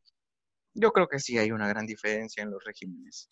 Yo 0.73 0.91
creo 0.91 1.07
que 1.07 1.19
sí 1.19 1.37
hay 1.37 1.51
una 1.51 1.67
gran 1.67 1.85
diferencia 1.85 2.43
en 2.43 2.51
los 2.51 2.63
regímenes. 2.63 3.29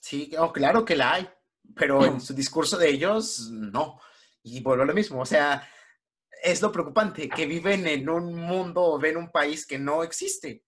Sí, 0.00 0.30
oh, 0.38 0.52
claro 0.52 0.84
que 0.84 0.96
la 0.96 1.14
hay, 1.14 1.28
pero 1.74 2.04
en 2.04 2.20
su 2.20 2.34
discurso 2.34 2.78
de 2.78 2.88
ellos, 2.90 3.50
no. 3.50 3.98
Y 4.44 4.60
vuelvo 4.60 4.84
a 4.84 4.86
lo 4.86 4.94
mismo, 4.94 5.20
o 5.20 5.26
sea, 5.26 5.66
es 6.42 6.60
lo 6.60 6.70
preocupante, 6.70 7.28
que 7.28 7.46
viven 7.46 7.86
en 7.88 8.08
un 8.08 8.34
mundo 8.34 8.82
o 8.82 8.98
ven 8.98 9.16
un 9.16 9.30
país 9.30 9.66
que 9.66 9.78
no 9.78 10.02
existe, 10.02 10.62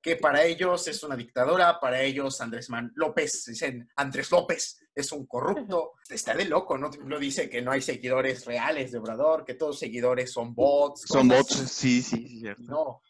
que 0.00 0.14
para 0.14 0.44
ellos 0.44 0.86
es 0.86 1.02
una 1.02 1.16
dictadura, 1.16 1.80
para 1.80 2.00
ellos 2.00 2.40
Andrés 2.40 2.70
Man 2.70 2.92
López, 2.94 3.44
dicen 3.46 3.88
Andrés 3.96 4.30
López 4.30 4.78
es 4.94 5.10
un 5.10 5.26
corrupto, 5.26 5.94
está 6.08 6.34
de 6.34 6.44
loco, 6.44 6.78
¿no? 6.78 6.90
Lo 7.04 7.18
dice 7.18 7.50
que 7.50 7.60
no 7.60 7.72
hay 7.72 7.82
seguidores 7.82 8.46
reales 8.46 8.92
de 8.92 8.98
Obrador, 8.98 9.44
que 9.44 9.54
todos 9.54 9.72
los 9.72 9.80
seguidores 9.80 10.32
son 10.32 10.54
bots. 10.54 11.02
Son 11.06 11.26
bots, 11.26 11.54
sí, 11.70 12.00
sí, 12.00 12.28
sí, 12.28 12.40
cierto. 12.40 12.62
No. 12.62 13.02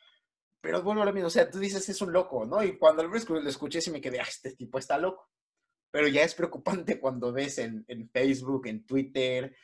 Pero 0.63 0.83
vuelvo 0.83 1.03
a 1.03 1.05
lo 1.05 1.13
mismo, 1.13 1.29
o 1.29 1.31
sea, 1.31 1.51
tú 1.51 1.59
dices 1.59 1.87
es 1.89 2.01
un 2.01 2.13
loco, 2.13 2.47
¿no? 2.47 2.65
Y 2.65 2.79
cuando 2.79 3.05
lo 3.05 3.15
escuché 3.15 3.83
sí 3.83 3.91
me 3.91 4.01
quedé, 4.01 4.19
ah, 4.19 4.27
este 4.27 4.57
tipo 4.57 4.79
está 4.79 4.97
loco. 4.97 5.31
Pero 5.93 6.09
ya 6.09 6.23
es 6.23 6.35
preocupante 6.35 6.99
cuando 6.99 7.31
ves 7.31 7.59
en, 7.59 7.85
en 7.87 8.09
Facebook, 8.09 8.67
en 8.67 8.85
Twitter, 8.87 9.55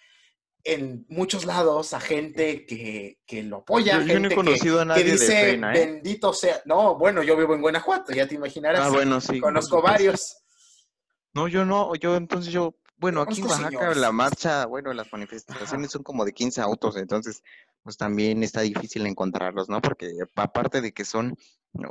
en 0.65 1.05
muchos 1.09 1.45
lados 1.45 1.93
a 1.93 2.01
gente 2.01 2.65
que, 2.67 3.19
que 3.27 3.43
lo 3.43 3.59
apoya, 3.59 4.01
Yo, 4.01 4.15
yo 4.15 4.21
no 4.21 4.27
he 4.27 4.29
que, 4.29 4.35
conocido 4.37 4.79
a 4.79 4.83
que 4.83 4.89
nadie 4.89 5.05
de 5.05 5.13
dice, 5.13 5.51
¿eh? 5.51 5.57
bendito 5.59 6.33
sea. 6.33 6.63
No, 6.65 6.97
bueno, 6.97 7.23
yo 7.23 7.37
vivo 7.37 7.55
en 7.55 7.63
Guanajuato, 7.63 8.13
ya 8.13 8.27
te 8.27 8.37
imaginarás. 8.37 8.81
Ah, 8.81 8.91
bueno, 8.91 9.21
sí. 9.21 9.41
Conozco 9.41 9.83
varios. 9.83 10.39
No, 11.35 11.49
yo 11.49 11.65
no, 11.65 11.95
yo 11.97 12.17
entonces 12.17 12.53
yo, 12.53 12.77
bueno, 12.97 13.23
aquí 13.23 13.41
en 13.41 13.47
Oaxaca 13.47 13.69
señores. 13.71 13.97
la 13.97 14.13
marcha, 14.13 14.67
bueno, 14.67 14.93
las 14.93 15.11
manifestaciones 15.13 15.91
son 15.91 16.03
como 16.03 16.25
de 16.25 16.33
15 16.33 16.61
autos, 16.61 16.97
entonces 16.97 17.43
pues 17.83 17.97
también 17.97 18.43
está 18.43 18.61
difícil 18.61 19.07
encontrarlos, 19.07 19.69
¿no? 19.69 19.81
Porque 19.81 20.13
aparte 20.37 20.81
de 20.81 20.93
que 20.93 21.05
son 21.05 21.37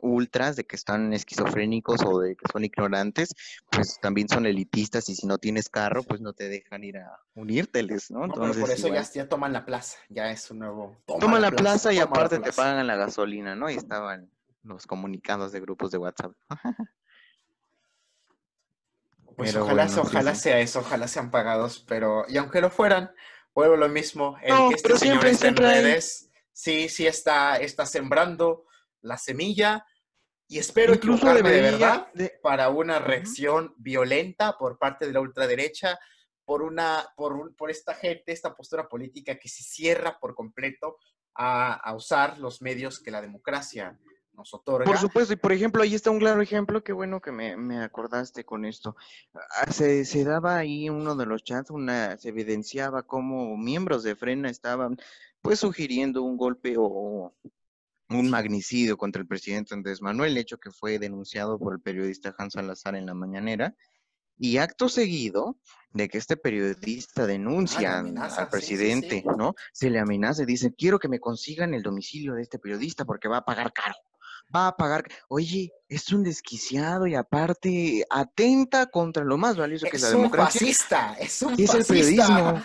ultras, 0.01 0.55
de 0.55 0.63
que 0.65 0.75
están 0.75 1.11
esquizofrénicos 1.13 2.01
o 2.05 2.19
de 2.19 2.35
que 2.35 2.45
son 2.51 2.63
ignorantes, 2.63 3.33
pues 3.71 3.99
también 3.99 4.29
son 4.29 4.45
elitistas 4.45 5.09
y 5.09 5.15
si 5.15 5.25
no 5.25 5.37
tienes 5.37 5.69
carro, 5.69 6.03
pues 6.03 6.21
no 6.21 6.33
te 6.33 6.49
dejan 6.49 6.83
ir 6.83 6.97
a 6.97 7.19
unírteles, 7.35 8.11
¿no? 8.11 8.27
No, 8.27 8.33
pero 8.33 8.45
Entonces, 8.45 8.61
por 8.61 8.71
eso 8.71 8.87
ya, 8.87 8.93
igual, 8.93 9.11
ya 9.13 9.27
toman 9.29 9.53
la 9.53 9.65
plaza, 9.65 9.97
ya 10.09 10.29
es 10.31 10.51
un 10.51 10.59
nuevo... 10.59 10.97
Toma, 11.05 11.19
toman 11.19 11.41
la 11.41 11.51
plaza 11.51 11.91
y 11.93 11.99
aparte 11.99 12.39
te 12.39 12.53
pagan 12.53 12.85
la 12.85 12.95
gasolina, 12.95 13.55
¿no? 13.55 13.69
Y 13.69 13.75
estaban 13.75 14.29
los 14.63 14.85
comunicados 14.85 15.51
de 15.51 15.59
grupos 15.59 15.89
de 15.91 15.97
WhatsApp. 15.97 16.33
Pues 19.35 19.53
Pero 19.53 19.63
ojalá, 19.63 19.85
bueno, 19.87 20.01
ojalá 20.03 20.35
sí. 20.35 20.41
sea 20.41 20.59
eso, 20.59 20.79
ojalá 20.79 21.07
sean 21.07 21.31
pagados, 21.31 21.83
pero 21.87 22.25
y 22.27 22.37
aunque 22.37 22.61
lo 22.61 22.69
fueran, 22.69 23.11
vuelvo 23.55 23.77
lo 23.77 23.89
mismo, 23.89 24.37
el 24.43 24.49
No, 24.53 24.69
que 24.69 24.75
este 24.75 24.87
pero 24.89 24.99
señor 24.99 25.13
siempre- 25.21 25.31
esté 25.31 25.47
en 25.47 25.55
siempre 25.55 25.67
hay- 25.73 25.83
redes, 25.83 26.29
sí, 26.51 26.89
sí 26.89 27.07
está, 27.07 27.57
está 27.57 27.85
sembrando 27.85 28.65
la 29.01 29.17
semilla 29.17 29.85
y 30.47 30.57
espero 30.59 30.93
Incluso 30.93 31.17
equivocarme 31.27 31.49
de 31.49 31.55
debería 31.55 31.87
verdad 31.87 32.07
de- 32.13 32.33
para 32.41 32.69
una 32.69 32.99
reacción 32.99 33.73
violenta 33.77 34.57
por 34.57 34.77
parte 34.77 35.05
de 35.07 35.13
la 35.13 35.21
ultraderecha, 35.21 35.97
por 36.43 36.61
una, 36.61 37.05
por, 37.15 37.33
un- 37.33 37.55
por 37.55 37.71
esta 37.71 37.93
gente, 37.93 38.31
esta 38.31 38.53
postura 38.53 38.87
política 38.89 39.37
que 39.39 39.47
se 39.47 39.63
cierra 39.63 40.17
por 40.19 40.35
completo 40.35 40.97
a, 41.35 41.73
a 41.75 41.95
usar 41.95 42.37
los 42.39 42.61
medios 42.61 42.99
que 42.99 43.11
la 43.11 43.21
democracia 43.21 43.97
nos 44.33 44.53
otorga. 44.53 44.85
Por 44.85 44.97
supuesto, 44.97 45.33
y 45.33 45.37
por 45.37 45.51
ejemplo, 45.53 45.83
ahí 45.83 45.93
está 45.95 46.09
un 46.09 46.19
claro 46.19 46.41
ejemplo, 46.41 46.83
qué 46.83 46.91
bueno 46.93 47.21
que 47.21 47.31
me, 47.31 47.55
me 47.55 47.81
acordaste 47.81 48.43
con 48.43 48.65
esto. 48.65 48.95
Ah, 49.33 49.71
Se, 49.71 50.03
se 50.05 50.23
daba 50.25 50.57
ahí 50.57 50.89
uno 50.89 51.15
de 51.15 51.25
los 51.25 51.43
chats, 51.43 51.69
una, 51.69 52.17
se 52.17 52.29
evidenciaba 52.29 53.03
cómo 53.03 53.55
miembros 53.57 54.03
de 54.03 54.15
Frena 54.15 54.49
estaban 54.49 54.97
pues 55.41 55.59
sugiriendo 55.59 56.23
un 56.23 56.37
golpe 56.37 56.75
o 56.77 57.33
un 58.15 58.29
magnicidio 58.29 58.97
contra 58.97 59.21
el 59.21 59.27
presidente 59.27 59.73
Andrés 59.73 60.01
Manuel, 60.01 60.37
hecho 60.37 60.57
que 60.59 60.71
fue 60.71 60.99
denunciado 60.99 61.57
por 61.59 61.73
el 61.73 61.81
periodista 61.81 62.33
Hans 62.37 62.53
Salazar 62.53 62.95
en 62.95 63.05
la 63.05 63.13
mañanera. 63.13 63.75
Y 64.37 64.57
acto 64.57 64.89
seguido 64.89 65.57
de 65.93 66.09
que 66.09 66.17
este 66.17 66.35
periodista 66.35 67.27
denuncia 67.27 67.99
amenaza, 67.99 68.43
al 68.43 68.47
sí, 68.47 68.51
sí, 68.51 68.61
sí. 68.61 68.73
presidente, 68.75 69.23
¿no? 69.37 69.53
Se 69.71 69.89
le 69.89 69.99
amenaza 69.99 70.43
y 70.43 70.47
dice, 70.47 70.73
quiero 70.75 70.97
que 70.97 71.07
me 71.09 71.19
consigan 71.19 71.73
el 71.75 71.83
domicilio 71.83 72.33
de 72.33 72.41
este 72.41 72.57
periodista 72.57 73.05
porque 73.05 73.27
va 73.27 73.37
a 73.37 73.45
pagar 73.45 73.71
caro. 73.71 73.95
Va 74.53 74.67
a 74.67 74.75
pagar. 74.75 75.05
Oye, 75.29 75.71
es 75.87 76.11
un 76.11 76.23
desquiciado 76.23 77.05
y 77.07 77.15
aparte 77.15 78.03
atenta 78.09 78.87
contra 78.87 79.23
lo 79.23 79.37
más 79.37 79.57
valioso 79.57 79.85
que 79.89 79.97
es, 79.97 80.03
es 80.03 80.09
la 80.09 80.15
un 80.17 80.23
democracia. 80.23 80.59
fascista, 80.59 81.13
es 81.19 81.41
un 81.43 81.59
Y 81.59 81.63
es 81.63 81.73
el 81.75 81.85
fascista. 81.85 82.25
periodismo. 82.27 82.63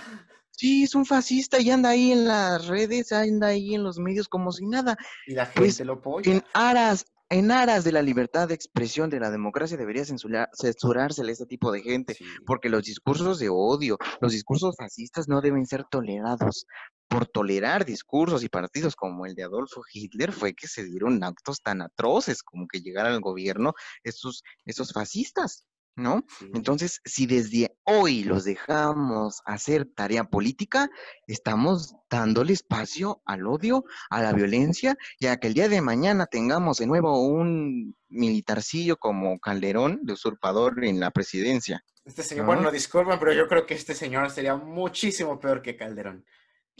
Sí, 0.57 0.85
es 0.85 0.95
un 0.95 1.05
fascista 1.05 1.61
y 1.61 1.71
anda 1.71 1.90
ahí 1.90 2.12
en 2.12 2.27
las 2.27 2.66
redes, 2.66 3.12
anda 3.12 3.49
ahí 3.49 3.75
en 3.75 3.83
los 3.83 3.99
medios 3.99 4.27
como 4.29 4.53
si 4.53 4.66
nada. 4.66 4.97
Y 5.27 5.35
la 5.35 5.47
gente 5.47 5.61
Pues, 5.61 5.81
lo 5.81 5.95
apoya. 5.95 6.33
En 6.33 6.42
aras, 6.55 7.05
en 7.29 7.51
aras 7.51 7.85
de 7.85 7.92
la 7.92 8.01
libertad 8.03 8.49
de 8.49 8.55
expresión 8.55 9.11
de 9.11 9.21
la 9.21 9.31
democracia 9.31 9.77
debería 9.77 10.05
censurar, 10.05 10.49
censurársele 10.55 11.31
a 11.31 11.33
este 11.33 11.47
tipo 11.47 11.73
de 11.73 11.83
gente, 11.83 12.16
porque 12.47 12.71
los 12.71 12.85
discursos 12.85 13.38
de 13.38 13.51
odio, 13.51 13.99
los 14.21 14.33
discursos 14.33 14.77
fascistas 14.79 15.29
no 15.29 15.40
deben 15.42 15.66
ser 15.66 15.85
tolerados. 15.85 16.66
Por 17.09 17.27
tolerar 17.27 17.85
discursos 17.85 18.42
y 18.42 18.49
partidos 18.49 18.97
como 18.97 19.27
el 19.27 19.35
de 19.35 19.45
Adolfo 19.45 19.83
Hitler 19.92 20.33
fue 20.33 20.55
que 20.55 20.66
se 20.66 20.85
dieron 20.85 21.23
actos 21.23 21.61
tan 21.62 21.81
atroces 21.83 22.42
como 22.42 22.66
que 22.66 22.81
llegaran 22.81 23.12
al 23.12 23.21
gobierno 23.21 23.75
esos, 24.03 24.42
esos 24.64 24.92
fascistas. 24.92 25.66
¿No? 25.97 26.25
Entonces, 26.55 27.01
si 27.05 27.27
desde 27.27 27.77
hoy 27.85 28.23
los 28.23 28.45
dejamos 28.45 29.41
hacer 29.47 29.87
tarea 29.87 30.25
política, 30.25 30.91
estamos 31.27 31.97
dándole 32.11 32.53
espacio 32.53 33.23
al 33.25 33.47
odio, 33.47 33.85
a 34.11 34.23
la 34.23 34.33
violencia, 34.33 34.97
y 35.19 35.27
a 35.27 35.39
que 35.39 35.49
el 35.49 35.55
día 35.55 35.69
de 35.69 35.81
mañana 35.81 36.27
tengamos 36.27 36.79
de 36.79 36.87
nuevo 36.87 37.27
un 37.27 37.97
militarcillo 38.09 38.99
como 38.99 39.39
Calderón, 39.41 40.01
de 40.03 40.13
usurpador 40.13 40.85
en 40.85 41.01
la 41.01 41.11
presidencia. 41.11 41.83
Este 42.05 42.23
señor, 42.23 42.47
bueno, 42.47 42.71
disculpen, 42.71 43.19
pero 43.19 43.33
yo 43.33 43.49
creo 43.49 43.67
que 43.67 43.75
este 43.75 43.95
señor 43.95 44.31
sería 44.31 44.55
muchísimo 44.55 45.41
peor 45.41 45.63
que 45.63 45.77
Calderón. 45.77 46.25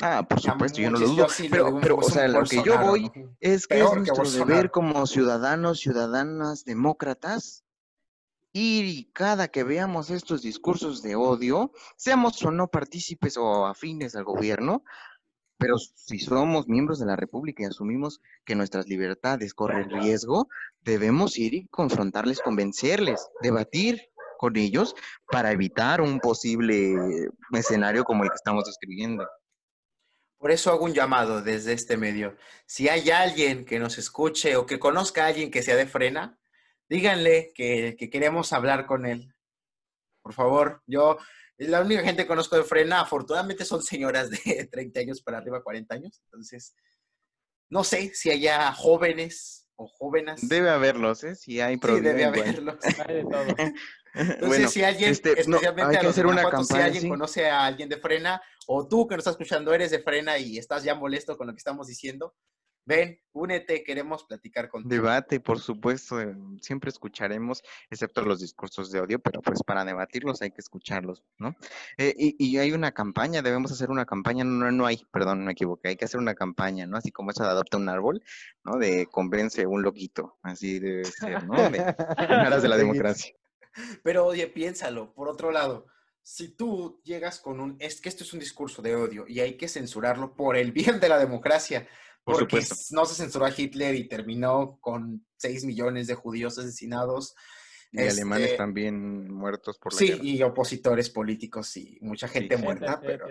Ah, 0.01 0.27
por 0.29 0.41
supuesto, 0.41 0.81
yo 0.81 0.91
no 0.91 0.99
lo 0.99 1.09
dudo. 1.09 1.27
pero, 1.51 1.81
pero 1.81 1.97
o 1.97 2.03
sea, 2.03 2.29
lo 2.29 2.45
que 2.45 2.63
yo 2.63 2.79
voy 2.79 3.11
es 3.41 3.67
que 3.67 3.81
es 3.81 3.93
nuestro 3.95 4.31
deber 4.31 4.71
como 4.71 5.07
ciudadanos, 5.07 5.81
ciudadanas, 5.81 6.65
demócratas, 6.65 7.65
y 8.59 9.11
cada 9.13 9.49
que 9.49 9.65
veamos 9.65 10.09
estos 10.09 10.41
discursos 10.41 11.03
de 11.03 11.15
odio, 11.15 11.73
seamos 11.99 12.43
o 12.43 12.51
no 12.51 12.69
partícipes 12.69 13.37
o 13.37 13.67
afines 13.67 14.17
al 14.17 14.25
gobierno, 14.25 14.83
pero 15.59 15.77
si 15.77 16.19
somos 16.19 16.67
miembros 16.67 16.99
de 16.99 17.05
la 17.05 17.17
República 17.17 17.63
y 17.63 17.67
asumimos 17.67 18.23
que 18.47 18.55
nuestras 18.55 18.87
libertades 18.87 19.53
corren 19.53 19.91
riesgo, 19.91 20.49
debemos 20.81 21.37
ir 21.39 21.53
y 21.53 21.67
confrontarles, 21.67 22.41
convencerles, 22.41 23.29
debatir 23.43 24.01
con 24.39 24.57
ellos 24.57 24.95
para 25.31 25.53
evitar 25.53 26.01
un 26.01 26.19
posible 26.19 26.95
escenario 27.53 28.05
como 28.05 28.25
el 28.25 28.31
que 28.31 28.37
estamos 28.37 28.65
describiendo. 28.65 29.29
Por 30.39 30.51
eso 30.51 30.71
hago 30.71 30.87
un 30.87 30.95
llamado 30.95 31.43
desde 31.43 31.75
este 31.75 31.99
medio. 31.99 32.35
Si 32.65 32.89
hay 32.89 33.11
alguien 33.11 33.67
que 33.67 33.79
nos 33.79 33.99
escuche 33.99 34.57
o 34.57 34.65
que 34.65 34.79
conozca 34.79 35.25
a 35.25 35.29
alguien 35.29 35.51
que 35.51 35.63
sea 35.63 35.77
de 35.77 35.87
frena, 35.87 36.39
díganle 36.89 37.53
que, 37.55 37.97
queremos 38.11 38.53
hablar 38.53 38.87
con 38.87 39.07
él. 39.07 39.35
Por 40.23 40.33
favor, 40.33 40.83
yo, 40.87 41.19
la 41.59 41.81
única 41.81 42.03
gente 42.03 42.23
que 42.23 42.29
conozco 42.29 42.57
de 42.57 42.65
frena, 42.65 43.01
afortunadamente 43.01 43.65
son 43.65 43.83
señoras 43.83 44.31
de 44.31 44.69
30 44.73 45.01
años 45.01 45.23
para 45.23 45.39
arriba, 45.39 45.63
40 45.63 45.95
años. 45.95 46.21
Entonces, 46.25 46.75
no 47.69 47.85
sé 47.85 48.13
si 48.15 48.31
haya 48.31 48.73
jóvenes 48.73 49.69
o 49.77 49.87
jóvenes. 49.89 50.49
Debe 50.49 50.71
haberlos, 50.71 51.23
¿eh? 51.25 51.35
Si 51.35 51.61
hay 51.61 51.77
problemas. 51.77 52.13
Sí, 52.13 52.17
debe 52.17 52.25
haberlos. 52.25 52.79
Entonces, 54.15 54.71
si 54.71 54.83
alguien, 54.83 55.11
este, 55.11 55.41
especialmente 55.41 55.99
a 55.99 56.03
los 56.03 56.13
hacer 56.13 56.27
una 56.27 56.65
si 56.65 56.75
alguien 56.75 57.09
conoce 57.09 57.51
a 57.51 57.67
alguien 57.67 57.89
de 57.89 57.99
frena, 57.99 58.41
o 58.67 58.89
tú 58.89 59.07
que 59.07 59.15
nos 59.15 59.21
estás 59.21 59.33
escuchando 59.33 59.75
eres 59.75 59.91
de 59.91 59.99
frena 59.99 60.39
y 60.39 60.57
estás 60.57 60.83
ya 60.85 60.95
molesto 60.95 61.37
con 61.37 61.47
lo 61.47 61.53
que 61.53 61.59
estamos 61.59 61.87
diciendo, 61.87 62.35
ven, 62.87 63.21
únete, 63.33 63.83
queremos 63.83 64.25
platicar 64.25 64.69
contigo. 64.69 64.95
Debate, 64.95 65.41
por 65.41 65.59
supuesto, 65.61 66.21
eh, 66.21 66.35
siempre 66.61 66.89
escucharemos, 66.89 67.63
excepto 67.91 68.23
los 68.23 68.41
discursos 68.41 68.91
de 68.91 69.01
odio, 69.01 69.19
pero 69.19 69.43
pues 69.43 69.63
para 69.63 69.85
debatirlos 69.85 70.41
hay 70.41 70.53
que 70.53 70.61
escucharlos, 70.61 71.23
¿no? 71.39 71.55
Eh, 71.99 72.15
y, 72.17 72.57
hay 72.57 72.73
una 72.73 72.93
campaña, 72.93 73.43
debemos 73.43 73.73
hacer 73.73 73.91
una 73.91 74.07
campaña, 74.07 74.45
no, 74.45 74.71
no 74.71 74.87
hay, 74.87 75.05
perdón, 75.13 75.45
me 75.45 75.53
equivoqué, 75.53 75.89
hay 75.89 75.97
que 75.97 76.07
hacer 76.07 76.21
una 76.21 76.35
campaña, 76.35 76.87
¿no? 76.87 76.97
Así 76.97 77.11
como 77.11 77.33
esa 77.33 77.45
de 77.45 77.51
adopta 77.51 77.77
un 77.77 77.89
árbol, 77.89 78.23
¿no? 78.65 78.79
De 78.79 79.07
convence 79.07 79.67
un 79.67 79.83
loquito, 79.83 80.39
así 80.43 80.79
debe 80.79 81.05
ser, 81.05 81.45
¿no? 81.45 81.57
De, 81.57 81.79
de 81.79 82.69
la 82.69 82.77
democracia. 82.77 83.35
Pero 84.03 84.27
oye, 84.27 84.47
piénsalo, 84.47 85.13
por 85.13 85.29
otro 85.29 85.51
lado, 85.51 85.87
si 86.23 86.49
tú 86.49 87.01
llegas 87.05 87.41
con 87.41 87.61
un, 87.61 87.77
es 87.79 88.01
que 88.01 88.09
esto 88.09 88.25
es 88.25 88.33
un 88.33 88.41
discurso 88.41 88.83
de 88.83 88.97
odio 88.97 89.27
y 89.29 89.41
hay 89.41 89.57
que 89.57 89.69
censurarlo 89.69 90.35
por 90.35 90.57
el 90.57 90.73
bien 90.73 90.99
de 90.99 91.09
la 91.09 91.19
democracia, 91.19 91.87
porque 92.27 92.61
no 92.91 93.07
se 93.07 93.15
censuró 93.15 93.47
a 93.47 93.55
Hitler 93.57 93.95
y 93.95 94.09
terminó 94.09 94.79
con 94.81 95.25
6 95.37 95.65
millones 95.65 96.09
de 96.09 96.15
judíos 96.15 96.59
asesinados. 96.59 97.37
Y 97.93 98.01
alemanes 98.01 98.47
este, 98.47 98.59
también 98.59 99.33
muertos 99.33 99.79
por 99.79 99.93
la 99.93 99.99
Sí, 99.99 100.19
y 100.21 100.43
opositores 100.43 101.09
políticos 101.09 101.77
y 101.77 101.99
mucha 102.01 102.27
gente 102.27 102.57
muerta, 102.57 103.01
pero... 103.01 103.29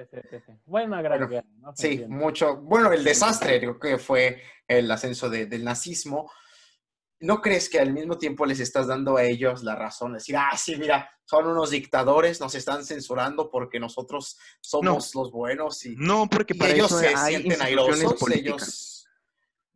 Buena 0.65 1.01
gran 1.01 1.29
¿no? 1.60 1.75
Sí, 1.75 2.05
mucho... 2.08 2.55
Bueno, 2.55 2.91
el 2.93 3.03
desastre 3.03 3.60
creo 3.60 3.77
que 3.77 3.97
fue 3.97 4.41
el 4.65 4.89
ascenso 4.89 5.29
del 5.29 5.63
nazismo. 5.65 6.31
¿No 7.19 7.41
crees 7.41 7.69
que 7.69 7.80
al 7.80 7.93
mismo 7.93 8.17
tiempo 8.17 8.45
les 8.45 8.60
estás 8.60 8.88
dando 8.88 9.17
a 9.17 9.23
ellos 9.23 9.63
la 9.63 9.75
razón? 9.75 10.13
Decir, 10.13 10.36
ah, 10.38 10.56
sí, 10.58 10.75
mira, 10.75 11.10
son 11.25 11.47
unos 11.47 11.71
dictadores, 11.71 12.39
nos 12.39 12.56
están 12.56 12.84
censurando 12.84 13.49
porque 13.49 13.80
nosotros 13.80 14.38
somos 14.62 15.15
los 15.15 15.32
buenos 15.32 15.86
y, 15.86 15.95
no, 15.95 16.28
porque 16.30 16.54
para 16.56 16.73
ellos 16.73 16.91
se 16.91 17.15
sienten 17.15 17.62
airosos, 17.62 18.15
ellos 18.32 18.95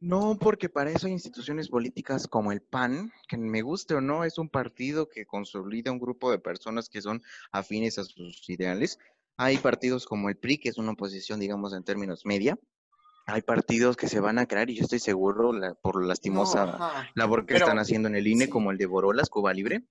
no, 0.02 0.38
porque 0.40 0.70
para 0.70 0.92
eso 0.92 1.08
hay 1.08 1.14
instituciones 1.14 1.68
políticas 1.68 2.26
como 2.26 2.54
el 2.54 2.62
PAN, 2.62 3.12
que 3.28 3.38
me 3.38 3.62
guste 3.62 3.96
o 3.96 4.02
no, 4.02 4.24
es 4.24 4.38
un 4.38 4.48
partido 4.48 5.10
que 5.10 5.26
consolida 5.26 5.92
un 5.92 6.00
grupo 6.00 6.32
de 6.32 6.40
personas 6.40 6.88
que 6.88 7.02
son 7.02 7.22
afines 7.52 8.00
a 8.00 8.06
sus 8.06 8.50
ideales. 8.50 8.98
Hay 9.36 9.58
partidos 9.58 10.06
como 10.06 10.30
el 10.30 10.38
PRI, 10.38 10.58
que 10.58 10.70
es 10.70 10.78
una 10.78 10.94
oposición, 10.94 11.42
digamos, 11.42 11.74
en 11.74 11.84
términos 11.84 12.26
media. 12.26 12.58
Hay 13.32 13.42
partidos 13.42 13.96
que 13.96 14.08
se 14.08 14.20
van 14.20 14.40
a 14.40 14.46
crear 14.46 14.70
y 14.70 14.76
yo 14.76 14.84
estoy 14.84 15.00
seguro 15.00 15.52
por 15.82 16.04
lastimosa 16.04 17.06
labor 17.16 17.46
que 17.46 17.56
están 17.56 17.80
haciendo 17.80 18.08
en 18.08 18.16
el 18.16 18.28
INE, 18.28 18.50
como 18.50 18.72
el 18.72 18.78
de 18.78 18.86
Borolas, 18.86 19.30
Cuba 19.30 19.54
Libre, 19.54 19.84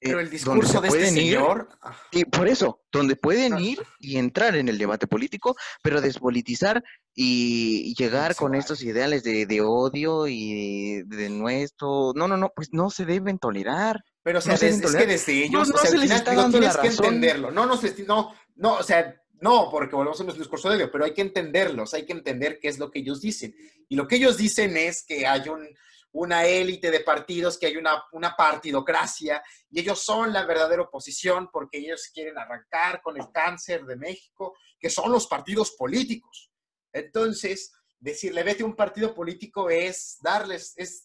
pero 0.00 0.20
eh, 0.20 0.22
el 0.22 0.30
discurso 0.30 0.80
de 0.80 0.88
este 0.88 1.06
señor. 1.10 1.68
Y 2.12 2.24
por 2.24 2.48
eso, 2.48 2.82
donde 2.92 3.16
pueden 3.16 3.54
ah. 3.54 3.60
ir 3.60 3.82
y 3.98 4.16
entrar 4.16 4.56
en 4.56 4.68
el 4.68 4.78
debate 4.78 5.06
político, 5.06 5.56
pero 5.82 6.00
despolitizar 6.00 6.82
y 7.14 7.94
llegar 7.96 8.36
con 8.36 8.54
estos 8.54 8.82
ideales 8.82 9.24
de, 9.24 9.60
odio 9.60 10.28
y 10.28 11.02
de, 11.04 11.28
nuestro. 11.30 12.12
No, 12.14 12.28
no, 12.28 12.36
no, 12.36 12.52
pues 12.54 12.68
no 12.72 12.90
se 12.90 13.04
deben 13.04 13.38
tolerar. 13.38 14.04
Pero 14.22 14.38
o 14.38 14.42
sea, 14.42 14.54
es, 14.54 14.60
que 14.60 15.06
desde 15.06 15.44
ellos, 15.44 15.70
o 15.70 15.78
sea, 15.78 15.90
al 15.90 16.00
final, 16.00 16.50
tienes 16.50 16.76
que 16.76 16.88
entenderlo. 16.88 17.50
No, 17.50 17.66
no, 17.66 17.80
no, 18.06 18.32
no, 18.56 18.74
o 18.74 18.82
sea, 18.82 19.14
no, 19.40 19.68
porque 19.70 19.94
volvemos 19.94 20.20
a 20.20 20.24
nuestro 20.24 20.42
discurso 20.42 20.68
de 20.68 20.76
odio, 20.76 20.90
pero 20.90 21.04
hay 21.04 21.14
que 21.14 21.22
entenderlos, 21.22 21.94
hay 21.94 22.04
que 22.04 22.12
entender 22.12 22.58
qué 22.60 22.68
es 22.68 22.78
lo 22.78 22.90
que 22.90 23.00
ellos 23.00 23.20
dicen. 23.20 23.54
Y 23.88 23.96
lo 23.96 24.06
que 24.06 24.16
ellos 24.16 24.36
dicen 24.36 24.76
es 24.76 25.04
que 25.04 25.26
hay 25.26 25.48
un 25.48 25.68
una 26.12 26.46
élite 26.46 26.90
de 26.90 27.00
partidos, 27.00 27.58
que 27.58 27.66
hay 27.66 27.76
una, 27.76 28.02
una 28.12 28.34
partidocracia 28.34 29.42
y 29.70 29.80
ellos 29.80 30.00
son 30.00 30.32
la 30.32 30.44
verdadera 30.46 30.82
oposición 30.82 31.48
porque 31.52 31.78
ellos 31.78 32.10
quieren 32.12 32.38
arrancar 32.38 33.02
con 33.02 33.16
el 33.20 33.30
cáncer 33.32 33.84
de 33.84 33.96
México, 33.96 34.56
que 34.78 34.90
son 34.90 35.12
los 35.12 35.26
partidos 35.26 35.72
políticos. 35.72 36.50
Entonces, 36.92 37.72
decirle 37.98 38.42
vete 38.42 38.62
a 38.62 38.66
un 38.66 38.74
partido 38.74 39.14
político 39.14 39.68
es 39.70 40.18
darles, 40.20 40.72
es 40.76 41.04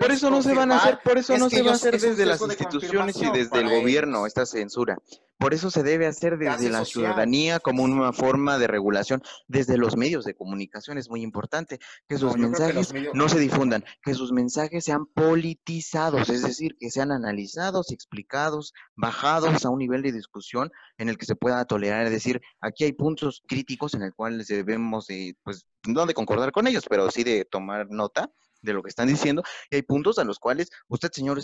por 0.00 0.10
eso 0.10 0.30
no 0.30 0.42
se 0.42 0.52
van 0.52 0.72
a 0.72 0.78
hacer, 0.78 0.98
por 1.02 1.16
eso 1.16 1.38
no 1.38 1.48
se 1.48 1.62
va 1.62 1.70
a 1.70 1.74
hacer 1.74 1.98
desde 1.98 2.26
las 2.26 2.40
instituciones 2.40 3.16
y 3.16 3.30
desde 3.30 3.60
el 3.60 3.70
gobierno 3.70 4.26
esta 4.26 4.44
censura. 4.44 4.98
Por 5.40 5.54
eso 5.54 5.70
se 5.70 5.82
debe 5.82 6.06
hacer 6.06 6.36
desde 6.36 6.68
la 6.68 6.84
ciudadanía 6.84 7.60
como 7.60 7.82
una 7.82 8.12
forma 8.12 8.58
de 8.58 8.66
regulación, 8.66 9.22
desde 9.48 9.78
los 9.78 9.96
medios 9.96 10.26
de 10.26 10.34
comunicación 10.34 10.98
es 10.98 11.08
muy 11.08 11.22
importante 11.22 11.78
que 12.06 12.18
sus 12.18 12.36
mensajes 12.36 12.92
no 13.14 13.26
se 13.26 13.38
difundan, 13.38 13.82
que 14.02 14.12
sus 14.12 14.32
mensajes 14.32 14.84
sean 14.84 15.06
politizados, 15.06 16.28
es 16.28 16.42
decir, 16.42 16.76
que 16.78 16.90
sean 16.90 17.10
analizados, 17.10 17.90
explicados, 17.90 18.74
bajados 18.96 19.64
a 19.64 19.70
un 19.70 19.78
nivel 19.78 20.02
de 20.02 20.12
discusión 20.12 20.70
en 20.98 21.08
el 21.08 21.16
que 21.16 21.24
se 21.24 21.36
pueda 21.36 21.64
tolerar, 21.64 22.04
es 22.04 22.12
decir, 22.12 22.42
aquí 22.60 22.84
hay 22.84 22.92
puntos 22.92 23.42
críticos 23.48 23.94
en 23.94 24.02
el 24.02 24.12
cual 24.12 24.44
debemos 24.46 25.06
de, 25.06 25.38
pues, 25.42 25.66
no 25.88 26.04
de 26.04 26.12
concordar 26.12 26.52
con 26.52 26.66
ellos, 26.66 26.84
pero 26.86 27.10
sí 27.10 27.24
de 27.24 27.46
tomar 27.46 27.88
nota 27.88 28.30
de 28.60 28.74
lo 28.74 28.82
que 28.82 28.90
están 28.90 29.08
diciendo 29.08 29.42
y 29.70 29.76
hay 29.76 29.82
puntos 29.82 30.18
a 30.18 30.24
los 30.24 30.38
cuales 30.38 30.68
usted 30.88 31.10
señor 31.12 31.40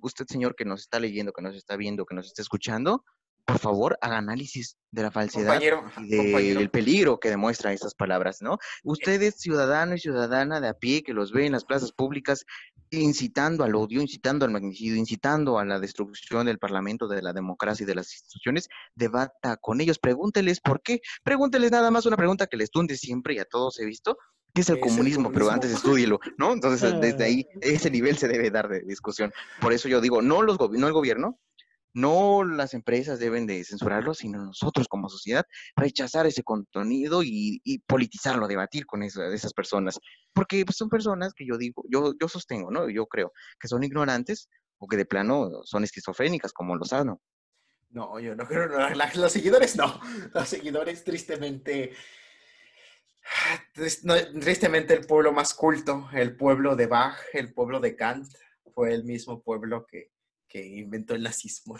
usted 0.00 0.26
señor 0.26 0.54
que 0.54 0.64
nos 0.64 0.82
está 0.82 1.00
leyendo 1.00 1.32
que 1.32 1.42
nos 1.42 1.56
está 1.56 1.76
viendo 1.76 2.06
que 2.06 2.14
nos 2.14 2.26
está 2.26 2.42
escuchando 2.42 3.04
por 3.44 3.58
favor 3.58 3.98
haga 4.00 4.18
análisis 4.18 4.76
de 4.90 5.02
la 5.02 5.10
falsedad 5.10 5.60
y 6.00 6.50
del 6.54 6.70
peligro 6.70 7.20
que 7.20 7.30
demuestra 7.30 7.72
estas 7.72 7.94
palabras 7.94 8.42
no 8.42 8.58
usted 8.84 9.20
es 9.22 9.36
ciudadano 9.36 9.94
y 9.94 9.98
ciudadana 9.98 10.60
de 10.60 10.68
a 10.68 10.74
pie 10.74 11.02
que 11.02 11.12
los 11.12 11.32
ve 11.32 11.46
en 11.46 11.52
las 11.52 11.64
plazas 11.64 11.92
públicas 11.92 12.44
incitando 12.90 13.64
al 13.64 13.74
odio 13.74 14.00
incitando 14.00 14.44
al 14.44 14.50
magnicidio 14.50 14.96
incitando 14.96 15.58
a 15.58 15.64
la 15.64 15.78
destrucción 15.78 16.46
del 16.46 16.58
parlamento 16.58 17.06
de 17.08 17.22
la 17.22 17.32
democracia 17.32 17.84
y 17.84 17.86
de 17.86 17.94
las 17.94 18.12
instituciones 18.12 18.68
debata 18.94 19.56
con 19.56 19.80
ellos 19.80 19.98
pregúnteles 19.98 20.60
por 20.60 20.82
qué 20.82 21.00
pregúnteles 21.22 21.70
nada 21.70 21.90
más 21.90 22.06
una 22.06 22.16
pregunta 22.16 22.46
que 22.46 22.56
les 22.56 22.70
tunde 22.70 22.96
siempre 22.96 23.34
y 23.34 23.38
a 23.38 23.44
todos 23.44 23.78
he 23.78 23.84
visto 23.84 24.16
¿Qué 24.54 24.62
es 24.62 24.68
el, 24.70 24.80
comunismo? 24.80 25.30
Pero 25.30 25.50
antes 25.50 25.70
estúdielo, 25.70 26.18
¿no? 26.36 26.52
Entonces, 26.52 27.00
desde 27.00 27.24
ahí, 27.24 27.46
ese 27.60 27.90
nivel 27.90 28.16
se 28.16 28.26
debe 28.26 28.50
dar 28.50 28.68
de 28.68 28.80
discusión. 28.80 29.32
Por 29.60 29.72
eso 29.72 29.88
yo 29.88 30.00
digo, 30.00 30.22
no, 30.22 30.42
los 30.42 30.58
no 30.58 30.86
el 30.88 30.92
gobierno, 30.92 31.38
no 31.92 32.44
las 32.44 32.74
empresas 32.74 33.18
deben 33.18 33.46
de 33.46 33.64
censurarlo, 33.64 34.14
sino 34.14 34.44
nosotros 34.44 34.86
como 34.88 35.08
sociedad 35.08 35.44
rechazar 35.76 36.26
ese 36.26 36.42
contenido 36.42 37.22
y, 37.24 37.60
politizarlo, 37.86 38.46
debatir 38.48 38.86
con 38.86 39.02
esa- 39.02 39.32
esas 39.32 39.52
personas. 39.52 39.98
Porque 40.32 40.64
pues, 40.64 40.76
son 40.76 40.88
personas 40.88 41.32
que 41.34 41.46
yo 41.46 41.56
digo, 41.58 41.84
yo, 41.88 42.12
sostengo, 42.28 42.70
¿no? 42.70 42.88
Yo 42.88 43.06
creo 43.06 43.32
que 43.58 43.68
son 43.68 43.82
ignorantes 43.82 44.48
o 44.78 44.86
que 44.86 44.96
de 44.96 45.04
plano 45.04 45.50
son 45.64 45.84
esquizofrénicas, 45.84 46.52
como 46.52 46.76
Lozano. 46.76 47.20
No, 47.90 48.20
yo 48.20 48.36
no 48.36 48.46
creo, 48.46 48.68
no, 48.68 48.88
los 49.16 49.32
seguidores 49.32 49.76
no. 49.76 50.00
Los 50.32 50.48
seguidores, 50.48 51.02
tristemente, 51.02 51.92
tristemente 54.40 54.94
el 54.94 55.06
pueblo 55.06 55.32
más 55.32 55.54
culto, 55.54 56.08
el 56.12 56.36
pueblo 56.36 56.76
de 56.76 56.86
Bach, 56.86 57.16
el 57.32 57.52
pueblo 57.52 57.80
de 57.80 57.96
Kant, 57.96 58.26
fue 58.74 58.94
el 58.94 59.04
mismo 59.04 59.42
pueblo 59.42 59.86
que, 59.86 60.10
que 60.48 60.64
inventó 60.64 61.14
el 61.14 61.22
nazismo. 61.22 61.76